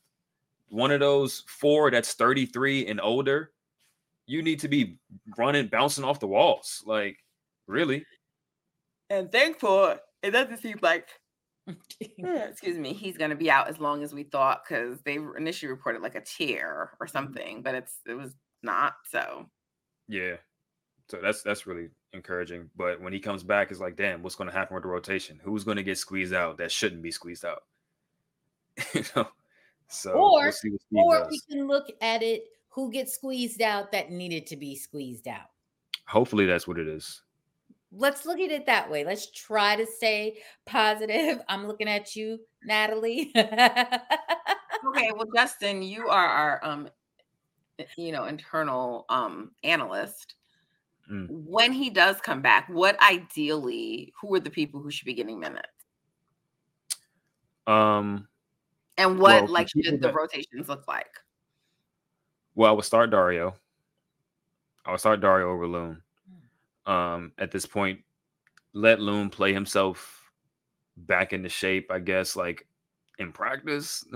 one 0.70 0.90
of 0.90 1.00
those 1.00 1.44
four 1.48 1.92
that's 1.92 2.14
33 2.14 2.88
and 2.88 3.00
older, 3.00 3.52
you 4.26 4.42
need 4.42 4.60
to 4.62 4.68
be 4.68 4.98
running, 5.38 5.68
bouncing 5.68 6.04
off 6.04 6.20
the 6.20 6.28
walls. 6.28 6.82
Like, 6.88 7.20
really? 7.68 8.04
And 9.12 9.32
thankful, 9.32 9.96
it 10.24 10.32
doesn't 10.32 10.58
seem 10.58 10.80
like 10.82 11.08
Yeah, 11.10 11.23
Eh, 12.02 12.46
excuse 12.50 12.78
me, 12.78 12.94
he's 12.94 13.18
going 13.18 13.30
to 13.30 13.36
be 13.36 13.50
out 13.50 13.70
as 13.70 13.80
long 13.80 14.04
as 14.04 14.14
we 14.14 14.24
thought 14.24 14.64
because 14.68 15.02
they 15.02 15.18
initially 15.38 15.70
reported 15.70 16.02
like 16.02 16.16
a 16.16 16.22
tear 16.22 16.92
or 17.00 17.08
mm-hmm. 17.08 17.12
something, 17.12 17.62
but 17.62 17.76
it's 17.76 18.00
it 18.06 18.14
was 18.14 18.34
not. 18.62 18.96
So 19.10 19.50
Yeah. 20.08 20.36
So 21.10 21.20
that's 21.22 21.42
that's 21.42 21.66
really 21.68 21.90
encouraging. 22.14 22.70
But 22.76 23.02
when 23.02 23.14
he 23.14 23.20
comes 23.20 23.44
back, 23.44 23.72
it's 23.72 23.80
like, 23.80 23.96
damn, 23.96 24.22
what's 24.24 24.36
going 24.36 24.50
to 24.50 24.56
happen 24.56 24.76
with 24.76 24.84
the 24.84 24.90
rotation? 24.90 25.40
Who's 25.44 25.64
going 25.64 25.78
to 25.78 25.84
get 25.84 25.98
squeezed 25.98 26.34
out 26.34 26.58
that 26.58 26.72
shouldn't 26.72 27.02
be 27.02 27.12
squeezed 27.12 27.46
out? 27.46 27.64
you 28.94 29.04
know. 29.16 29.28
So 29.88 30.12
Or- 30.12 30.44
we'll 30.44 30.52
see 30.52 30.72
what 30.90 31.04
or 31.04 31.20
does. 31.20 31.30
we 31.32 31.56
can 31.56 31.68
look 31.68 31.88
at 32.02 32.24
it 32.24 32.46
who 32.70 32.92
gets 32.92 33.14
squeezed 33.14 33.62
out 33.62 33.92
that 33.92 34.12
needed 34.12 34.48
to 34.48 34.58
be 34.58 34.76
squeezed 34.76 35.28
out. 35.28 35.50
Hopefully, 36.08 36.46
that's 36.46 36.68
what 36.68 36.80
it 36.80 36.88
is. 36.88 37.22
Let's 37.96 38.26
look 38.26 38.40
at 38.40 38.50
it 38.52 38.66
that 38.66 38.90
way. 38.90 39.04
Let's 39.06 39.30
try 39.32 39.76
to 39.76 39.86
stay 39.86 40.38
positive. 40.66 41.40
I'm 41.50 41.68
looking 41.68 41.88
at 41.88 42.16
you, 42.16 42.40
Natalie. 42.64 43.32
okay, 43.36 45.12
well, 45.16 45.28
Justin, 45.36 45.82
you 45.84 46.08
are 46.10 46.26
our 46.28 46.60
um, 46.66 46.90
you 47.98 48.12
know, 48.12 48.26
internal 48.26 49.06
um 49.10 49.52
analyst. 49.64 50.36
Mm. 51.12 51.28
When 51.30 51.74
he 51.74 51.90
does 51.90 52.22
come 52.22 52.42
back, 52.42 52.68
what 52.70 52.98
ideally, 53.02 54.14
who 54.22 54.34
are 54.36 54.40
the 54.40 54.50
people 54.50 54.80
who 54.82 54.90
should 54.90 55.06
be 55.06 55.14
getting 55.14 55.40
minutes, 55.40 55.68
Um. 57.68 58.28
and 58.98 59.20
what 59.20 59.44
Well, 59.44 59.52
like 59.52 59.70
should 59.70 59.84
the 60.02 60.08
that- 60.08 60.16
rotations 60.16 60.68
look 60.70 60.88
like? 60.88 61.10
Well, 62.56 62.70
I 62.70 62.74
would 62.74 62.86
start 62.86 63.10
Dario. 63.10 63.56
I 64.86 64.92
would 64.92 65.00
start 65.00 65.20
Dario 65.22 65.50
over 65.52 65.68
Loon. 65.68 66.03
Um, 66.86 67.32
at 67.38 67.52
this 67.52 67.66
point, 67.66 68.02
let 68.74 69.00
Loon 69.00 69.30
play 69.30 69.54
himself 69.54 70.30
back 70.98 71.34
into 71.34 71.50
shape, 71.50 71.92
I 71.92 72.00
guess, 72.00 72.36
like 72.36 72.68
in 73.20 73.32
practice. 73.32 74.06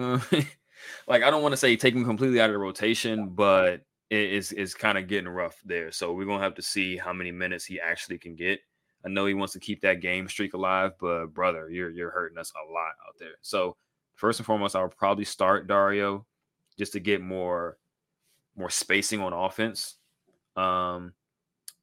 Like 1.07 1.23
I 1.23 1.29
don't 1.29 1.41
want 1.41 1.53
to 1.53 1.57
say 1.57 1.75
take 1.75 1.95
him 1.95 2.05
completely 2.05 2.39
out 2.39 2.49
of 2.49 2.53
the 2.53 2.59
rotation, 2.59 3.29
but 3.29 3.81
it 4.09 4.31
is 4.31 4.51
is 4.51 4.73
kind 4.73 4.97
of 4.97 5.07
getting 5.07 5.29
rough 5.29 5.57
there. 5.65 5.91
So 5.91 6.13
we're 6.13 6.25
gonna 6.25 6.43
have 6.43 6.55
to 6.55 6.61
see 6.61 6.97
how 6.97 7.13
many 7.13 7.31
minutes 7.31 7.65
he 7.65 7.79
actually 7.79 8.17
can 8.17 8.35
get. 8.35 8.59
I 9.05 9.09
know 9.09 9.25
he 9.25 9.33
wants 9.33 9.53
to 9.53 9.59
keep 9.59 9.81
that 9.81 10.01
game 10.01 10.27
streak 10.27 10.53
alive, 10.53 10.91
but 10.99 11.27
brother, 11.27 11.69
you're 11.69 11.89
you're 11.89 12.11
hurting 12.11 12.37
us 12.37 12.51
a 12.51 12.71
lot 12.71 12.93
out 13.07 13.15
there. 13.19 13.35
So 13.41 13.75
first 14.15 14.39
and 14.39 14.45
foremost, 14.45 14.75
I 14.75 14.81
would 14.81 14.97
probably 14.97 15.25
start 15.25 15.67
Dario 15.67 16.25
just 16.77 16.93
to 16.93 16.99
get 16.99 17.21
more 17.21 17.77
more 18.55 18.69
spacing 18.69 19.21
on 19.21 19.33
offense. 19.33 19.95
Um, 20.55 21.13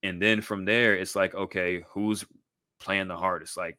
and 0.04 0.20
then 0.20 0.42
from 0.42 0.66
there, 0.66 0.94
it's 0.94 1.16
like, 1.16 1.34
okay, 1.34 1.82
who's 1.88 2.26
playing 2.78 3.08
the 3.08 3.16
hardest? 3.16 3.56
Like, 3.56 3.78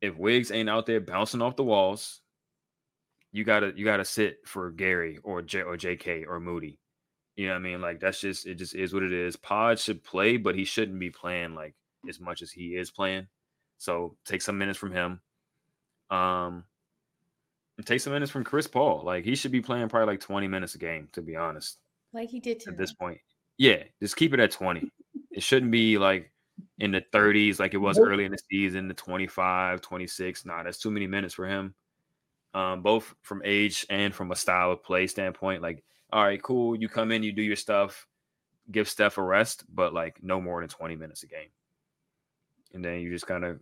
if 0.00 0.16
Wiggs 0.16 0.50
ain't 0.50 0.70
out 0.70 0.86
there 0.86 1.00
bouncing 1.00 1.42
off 1.42 1.54
the 1.54 1.62
walls, 1.62 2.22
you 3.30 3.44
gotta 3.44 3.72
you 3.76 3.84
gotta 3.84 4.04
sit 4.04 4.38
for 4.46 4.70
Gary 4.70 5.18
or 5.22 5.42
J 5.42 5.62
or 5.62 5.76
JK 5.76 6.26
or 6.26 6.40
Moody. 6.40 6.78
You 7.36 7.48
know 7.48 7.52
what 7.52 7.58
I 7.58 7.62
mean? 7.62 7.80
Like 7.82 8.00
that's 8.00 8.20
just 8.20 8.46
it 8.46 8.54
just 8.54 8.74
is 8.74 8.94
what 8.94 9.02
it 9.02 9.12
is. 9.12 9.36
Pod 9.36 9.78
should 9.78 10.02
play, 10.02 10.38
but 10.38 10.54
he 10.54 10.64
shouldn't 10.64 10.98
be 10.98 11.10
playing 11.10 11.54
like 11.54 11.74
as 12.08 12.18
much 12.18 12.40
as 12.40 12.50
he 12.50 12.76
is 12.76 12.90
playing. 12.90 13.26
So 13.76 14.16
take 14.24 14.40
some 14.40 14.56
minutes 14.56 14.78
from 14.78 14.92
him. 14.92 15.20
Um 16.10 16.64
take 17.84 18.00
some 18.00 18.14
minutes 18.14 18.32
from 18.32 18.44
Chris 18.44 18.66
Paul. 18.66 19.02
Like 19.04 19.24
he 19.24 19.34
should 19.34 19.52
be 19.52 19.60
playing 19.60 19.88
probably 19.90 20.14
like 20.14 20.20
20 20.20 20.48
minutes 20.48 20.74
a 20.74 20.78
game, 20.78 21.08
to 21.12 21.20
be 21.20 21.36
honest 21.36 21.78
like 22.16 22.30
he 22.30 22.40
did 22.40 22.56
at 22.56 22.60
tonight. 22.64 22.78
this 22.78 22.92
point. 22.92 23.18
Yeah, 23.58 23.82
just 24.02 24.16
keep 24.16 24.34
it 24.34 24.40
at 24.40 24.50
20. 24.50 24.90
it 25.32 25.42
shouldn't 25.42 25.72
be 25.72 25.98
like 25.98 26.32
in 26.78 26.90
the 26.90 27.02
30s 27.12 27.58
like 27.58 27.74
it 27.74 27.78
was 27.78 27.98
early 27.98 28.24
in 28.24 28.32
the 28.32 28.38
season, 28.50 28.88
the 28.88 28.94
25, 28.94 29.80
26. 29.80 30.44
Nah, 30.46 30.62
that's 30.62 30.78
too 30.78 30.90
many 30.90 31.06
minutes 31.06 31.34
for 31.34 31.46
him. 31.46 31.74
Um, 32.54 32.82
both 32.82 33.14
from 33.22 33.42
age 33.44 33.84
and 33.90 34.14
from 34.14 34.32
a 34.32 34.36
style 34.36 34.72
of 34.72 34.82
play 34.82 35.06
standpoint. 35.06 35.62
Like, 35.62 35.84
all 36.12 36.24
right, 36.24 36.42
cool. 36.42 36.76
You 36.76 36.88
come 36.88 37.12
in, 37.12 37.22
you 37.22 37.32
do 37.32 37.42
your 37.42 37.56
stuff, 37.56 38.06
give 38.70 38.88
Steph 38.88 39.18
a 39.18 39.22
rest, 39.22 39.64
but 39.72 39.92
like 39.92 40.22
no 40.22 40.40
more 40.40 40.60
than 40.60 40.68
20 40.68 40.96
minutes 40.96 41.22
a 41.22 41.26
game. 41.26 41.48
And 42.72 42.84
then 42.84 43.00
you 43.00 43.10
just 43.10 43.26
kind 43.26 43.44
of 43.44 43.60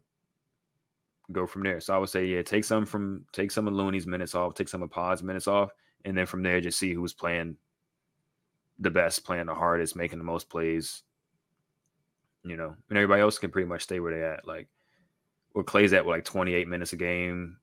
go 1.32 1.46
from 1.46 1.62
there. 1.62 1.80
So 1.80 1.94
I 1.94 1.98
would 1.98 2.08
say, 2.08 2.26
yeah, 2.26 2.42
take 2.42 2.64
some 2.64 2.86
from 2.86 3.24
take 3.32 3.50
some 3.50 3.66
of 3.66 3.74
Looney's 3.74 4.06
minutes 4.06 4.34
off, 4.34 4.54
take 4.54 4.68
some 4.68 4.82
of 4.82 4.90
Pod's 4.90 5.22
minutes 5.22 5.48
off, 5.48 5.70
and 6.04 6.16
then 6.16 6.26
from 6.26 6.42
there 6.42 6.60
just 6.60 6.78
see 6.78 6.92
who's 6.92 7.12
playing 7.14 7.56
the 8.78 8.90
best, 8.90 9.24
playing 9.24 9.46
the 9.46 9.54
hardest, 9.54 9.96
making 9.96 10.18
the 10.18 10.24
most 10.24 10.48
plays. 10.48 11.02
You 12.42 12.56
know, 12.56 12.74
and 12.88 12.98
everybody 12.98 13.22
else 13.22 13.38
can 13.38 13.50
pretty 13.50 13.68
much 13.68 13.82
stay 13.82 14.00
where 14.00 14.14
they 14.14 14.22
at. 14.22 14.46
Like, 14.46 14.68
where 15.52 15.64
Klay's 15.64 15.92
at 15.92 16.04
with 16.04 16.14
like 16.14 16.24
28 16.24 16.68
minutes 16.68 16.92
a 16.92 16.96
game. 16.96 17.56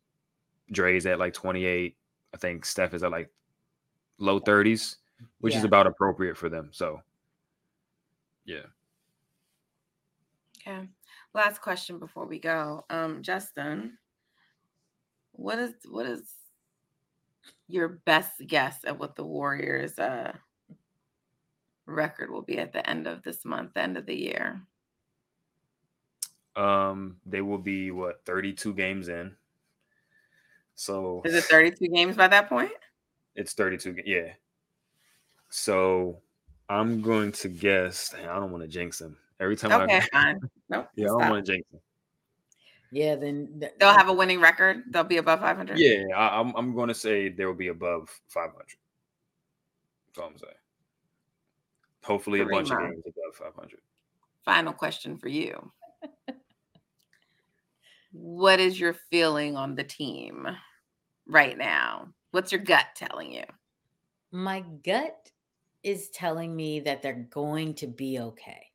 Dre's 0.71 1.05
at 1.05 1.19
like 1.19 1.33
28. 1.33 1.95
I 2.33 2.37
think 2.37 2.65
Steph 2.65 2.93
is 2.93 3.03
at 3.03 3.11
like 3.11 3.29
low 4.17 4.39
30s, 4.39 4.95
which 5.39 5.55
is 5.55 5.63
about 5.65 5.87
appropriate 5.87 6.37
for 6.37 6.49
them. 6.49 6.69
So, 6.71 7.01
yeah. 8.45 8.65
Okay. 10.67 10.87
Last 11.33 11.61
question 11.61 11.99
before 11.99 12.25
we 12.25 12.39
go. 12.39 12.85
Um, 12.89 13.21
Justin, 13.21 13.97
what 15.33 15.59
is 15.59 15.73
what 15.89 16.05
is 16.05 16.33
your 17.67 18.01
best 18.05 18.31
guess 18.45 18.79
at 18.85 18.99
what 18.99 19.15
the 19.15 19.23
Warriors 19.23 19.97
uh 19.97 20.33
record 21.91 22.31
will 22.31 22.41
be 22.41 22.57
at 22.57 22.73
the 22.73 22.87
end 22.89 23.07
of 23.07 23.23
this 23.23 23.45
month, 23.45 23.77
end 23.77 23.97
of 23.97 24.05
the 24.05 24.15
year? 24.15 24.61
Um, 26.55 27.17
they 27.25 27.41
will 27.41 27.57
be 27.57 27.91
what 27.91 28.25
32 28.25 28.73
games 28.73 29.07
in. 29.07 29.35
So 30.75 31.21
is 31.25 31.35
it 31.35 31.43
32 31.45 31.87
games 31.89 32.15
by 32.15 32.27
that 32.27 32.49
point? 32.49 32.71
It's 33.35 33.53
32. 33.53 33.97
Yeah. 34.05 34.33
So 35.49 36.21
I'm 36.69 37.01
going 37.01 37.31
to 37.33 37.49
guess. 37.49 38.13
I 38.17 38.39
don't 38.39 38.51
want 38.51 38.63
to 38.63 38.67
jinx 38.67 38.99
them. 38.99 39.17
Every 39.39 39.55
time 39.55 39.71
okay, 39.71 39.97
I 39.97 40.07
fine. 40.11 40.39
Nope. 40.69 40.87
Yeah, 40.95 41.07
stop. 41.07 41.17
I 41.17 41.23
don't 41.23 41.31
want 41.31 41.45
to 41.45 41.51
jinx 41.51 41.69
them. 41.69 41.81
Yeah, 42.91 43.15
then 43.15 43.57
th- 43.59 43.73
they'll 43.79 43.93
have 43.93 44.09
a 44.09 44.13
winning 44.13 44.41
record. 44.41 44.83
They'll 44.89 45.05
be 45.05 45.17
above 45.17 45.39
500. 45.39 45.77
Yeah, 45.79 46.03
I, 46.15 46.39
am 46.39 46.49
I'm, 46.49 46.55
I'm 46.55 46.75
going 46.75 46.89
to 46.89 46.93
say 46.93 47.29
they 47.29 47.45
will 47.45 47.53
be 47.53 47.69
above 47.69 48.09
500. 48.27 48.53
That's 50.07 50.19
all 50.19 50.27
I'm 50.27 50.37
saying. 50.37 50.53
Hopefully, 52.03 52.39
Karima. 52.39 52.45
a 52.45 52.49
bunch 52.49 52.71
of 52.71 52.79
games 52.79 53.03
above 53.05 53.35
500. 53.35 53.79
Final 54.43 54.73
question 54.73 55.17
for 55.17 55.29
you. 55.29 55.71
what 58.11 58.59
is 58.59 58.79
your 58.79 58.95
feeling 59.09 59.55
on 59.55 59.75
the 59.75 59.83
team 59.83 60.47
right 61.27 61.57
now? 61.57 62.07
What's 62.31 62.51
your 62.51 62.61
gut 62.61 62.87
telling 62.95 63.31
you? 63.31 63.43
My 64.31 64.63
gut 64.83 65.31
is 65.83 66.09
telling 66.09 66.55
me 66.55 66.79
that 66.81 67.01
they're 67.01 67.27
going 67.29 67.73
to 67.75 67.87
be 67.87 68.19
okay. 68.19 68.67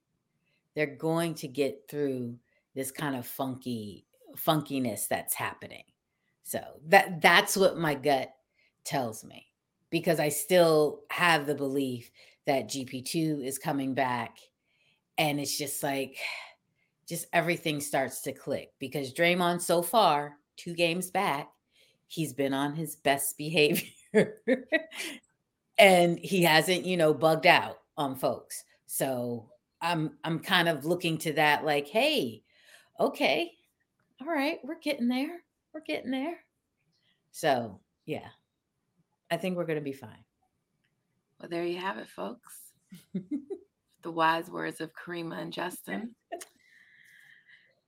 They're 0.75 0.87
going 0.87 1.35
to 1.37 1.49
get 1.49 1.85
through 1.89 2.37
this 2.75 2.91
kind 2.91 3.17
of 3.17 3.27
funky 3.27 4.07
funkiness 4.37 5.09
that's 5.09 5.35
happening. 5.35 5.85
So 6.43 6.61
that 6.89 7.21
that's 7.21 7.57
what 7.57 7.79
my 7.79 7.95
gut 7.95 8.31
tells 8.85 9.25
me 9.25 9.47
because 9.91 10.21
I 10.21 10.29
still 10.29 11.01
have 11.11 11.47
the 11.47 11.55
belief 11.55 12.11
that 12.46 12.68
GP2 12.68 13.44
is 13.44 13.59
coming 13.59 13.94
back 13.94 14.38
and 15.18 15.40
it's 15.40 15.56
just 15.56 15.82
like 15.82 16.16
just 17.09 17.26
everything 17.32 17.80
starts 17.80 18.20
to 18.22 18.32
click 18.32 18.72
because 18.78 19.14
Draymond 19.14 19.61
so 19.61 19.82
far, 19.82 20.35
two 20.56 20.74
games 20.74 21.11
back, 21.11 21.48
he's 22.09 22.32
been 22.32 22.52
on 22.52 22.74
his 22.74 22.96
best 22.96 23.37
behavior 23.38 23.88
and 25.78 26.18
he 26.18 26.42
hasn't, 26.42 26.85
you 26.85 26.96
know, 26.96 27.14
bugged 27.14 27.46
out 27.46 27.78
on 27.96 28.16
folks. 28.16 28.64
So 28.87 29.50
I'm 29.80 30.16
I'm 30.24 30.38
kind 30.38 30.68
of 30.68 30.85
looking 30.85 31.18
to 31.18 31.32
that 31.35 31.64
like, 31.64 31.88
hey, 31.88 32.42
okay, 32.98 33.52
all 34.20 34.28
right, 34.28 34.59
we're 34.64 34.80
getting 34.80 35.09
there. 35.09 35.42
We're 35.72 35.80
getting 35.80 36.11
there. 36.11 36.38
So 37.30 37.80
yeah, 38.04 38.28
I 39.30 39.37
think 39.37 39.56
we're 39.56 39.66
gonna 39.66 39.80
be 39.80 39.92
fine. 39.92 40.26
Well, 41.40 41.49
there 41.51 41.64
you 41.64 41.79
have 41.79 41.99
it, 41.99 42.09
folks. 42.09 42.72
the 44.03 44.11
wise 44.11 44.51
words 44.51 44.81
of 44.81 44.92
Karima 44.94 45.40
and 45.40 45.53
Justin. 45.53 46.14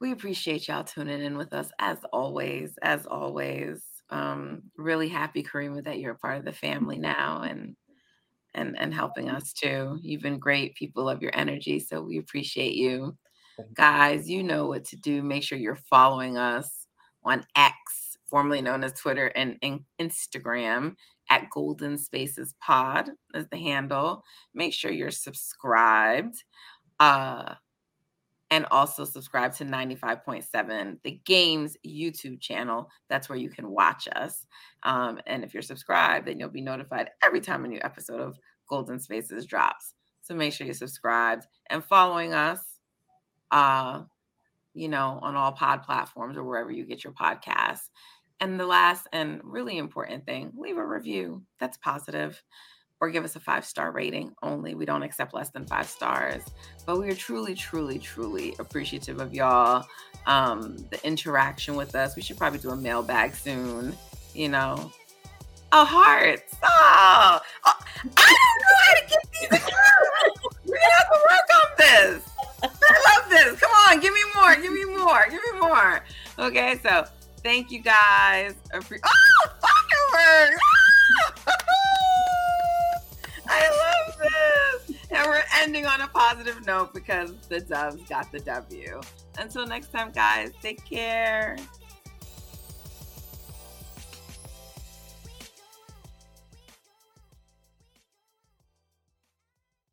We 0.00 0.12
appreciate 0.12 0.68
y'all 0.68 0.84
tuning 0.84 1.22
in 1.22 1.37
with 1.37 1.52
us 1.52 1.70
as 1.78 1.98
always. 2.12 2.78
As 2.82 3.06
always, 3.06 3.82
um, 4.11 4.62
really 4.76 5.08
happy, 5.08 5.42
Karima, 5.42 5.84
that 5.84 5.98
you're 5.98 6.12
a 6.12 6.18
part 6.18 6.38
of 6.38 6.44
the 6.44 6.52
family 6.52 6.98
now 6.98 7.42
and 7.42 7.74
and 8.54 8.78
and 8.78 8.92
helping 8.92 9.28
us 9.30 9.52
too. 9.52 9.98
You've 10.02 10.22
been 10.22 10.38
great. 10.38 10.74
People 10.76 11.04
love 11.04 11.22
your 11.22 11.37
energy, 11.37 11.78
so 11.78 12.02
we 12.02 12.18
appreciate 12.18 12.74
you, 12.74 13.16
guys. 13.74 14.28
You 14.28 14.42
know 14.42 14.66
what 14.66 14.84
to 14.87 14.96
do. 14.96 15.22
Make 15.22 15.42
sure 15.42 15.58
you're 15.58 15.76
following 15.90 16.37
us 16.37 16.87
on 17.24 17.44
X, 17.56 17.74
formerly 18.26 18.62
known 18.62 18.84
as 18.84 18.92
Twitter 18.92 19.26
and, 19.26 19.56
and 19.62 19.80
Instagram 20.00 20.94
at 21.30 21.50
Golden 21.50 21.98
Spaces 21.98 22.54
Pod 22.60 23.10
is 23.34 23.46
the 23.50 23.58
handle. 23.58 24.22
Make 24.54 24.72
sure 24.72 24.90
you're 24.90 25.10
subscribed. 25.10 26.42
Uh, 27.00 27.54
and 28.50 28.64
also 28.70 29.04
subscribe 29.04 29.52
to 29.54 29.64
95.7 29.64 30.98
the 31.02 31.20
games 31.24 31.76
youtube 31.86 32.40
channel 32.40 32.88
that's 33.08 33.28
where 33.28 33.38
you 33.38 33.50
can 33.50 33.70
watch 33.70 34.08
us 34.16 34.46
um, 34.84 35.20
and 35.26 35.44
if 35.44 35.52
you're 35.52 35.62
subscribed 35.62 36.26
then 36.26 36.38
you'll 36.38 36.48
be 36.48 36.60
notified 36.60 37.10
every 37.22 37.40
time 37.40 37.64
a 37.64 37.68
new 37.68 37.80
episode 37.82 38.20
of 38.20 38.36
golden 38.68 38.98
spaces 38.98 39.46
drops 39.46 39.94
so 40.22 40.34
make 40.34 40.52
sure 40.52 40.66
you're 40.66 40.74
subscribed 40.74 41.46
and 41.70 41.84
following 41.84 42.34
us 42.34 42.60
uh 43.50 44.02
you 44.74 44.88
know 44.88 45.18
on 45.22 45.36
all 45.36 45.52
pod 45.52 45.82
platforms 45.82 46.36
or 46.36 46.44
wherever 46.44 46.70
you 46.70 46.84
get 46.84 47.04
your 47.04 47.12
podcasts 47.12 47.88
and 48.40 48.59
the 48.59 48.66
last 48.66 49.07
and 49.12 49.40
really 49.42 49.79
important 49.79 50.24
thing 50.24 50.53
leave 50.57 50.77
a 50.77 50.87
review 50.87 51.42
that's 51.59 51.77
positive 51.79 52.42
or 53.01 53.11
give 53.11 53.24
us 53.24 53.37
a 53.37 53.40
five 53.40 53.64
star 53.64 53.92
rating 53.92 54.33
only. 54.42 54.74
We 54.74 54.85
don't 54.85 55.03
accept 55.03 55.35
less 55.35 55.51
than 55.51 55.66
five 55.66 55.87
stars. 55.87 56.42
But 56.85 56.98
we 56.98 57.09
are 57.09 57.14
truly, 57.14 57.55
truly, 57.55 57.98
truly 57.98 58.55
appreciative 58.59 59.20
of 59.20 59.35
y'all. 59.35 59.87
Um, 60.27 60.77
the 60.90 61.05
interaction 61.07 61.77
with 61.77 61.94
us. 61.94 62.16
We 62.16 62.22
should 62.22 62.37
probably 62.37 62.59
do 62.59 62.70
a 62.70 62.77
mailbag 62.77 63.35
soon, 63.35 63.96
you 64.35 64.48
know. 64.48 64.92
Oh, 65.70 65.85
hearts. 65.85 66.57
Oh, 66.62 67.40
oh 67.66 67.72
I 68.16 68.37
don't 68.37 68.61
know 68.62 68.77
how 68.81 68.94
to 68.94 69.09
get 69.09 69.33
these 69.33 69.59
accounts. 69.59 70.57
we 70.64 70.79
have 70.79 71.09
to 71.09 71.18
work 71.31 71.48
on 71.55 71.70
this. 71.79 72.31
I 72.62 73.18
love 73.18 73.31
this. 73.31 73.61
Come 73.61 73.70
on, 73.70 74.01
give 74.01 74.12
me 74.12 74.20
more. 74.35 74.57
Give 74.57 74.72
me 74.72 74.85
more. 74.85 75.24
Give 75.31 75.40
me 75.53 75.61
more. 75.61 76.05
Okay, 76.38 76.81
so 76.83 77.05
thank 77.48 77.70
you 77.70 77.78
guys. 77.78 78.54
Oh, 78.74 78.80
fireworks. 78.82 79.08
I 83.48 83.70
love 83.70 84.18
this. 84.18 84.90
And 85.11 85.26
we're 85.26 85.42
ending 85.56 85.87
on 85.87 86.02
a 86.02 86.08
positive 86.08 86.66
note 86.66 86.92
because 86.92 87.32
the 87.48 87.61
Dubs 87.61 88.06
got 88.06 88.30
the 88.32 88.40
W. 88.40 89.00
Until 89.38 89.66
next 89.66 89.92
time, 89.92 90.12
guys, 90.12 90.52
take 90.61 90.84
care. 90.84 91.56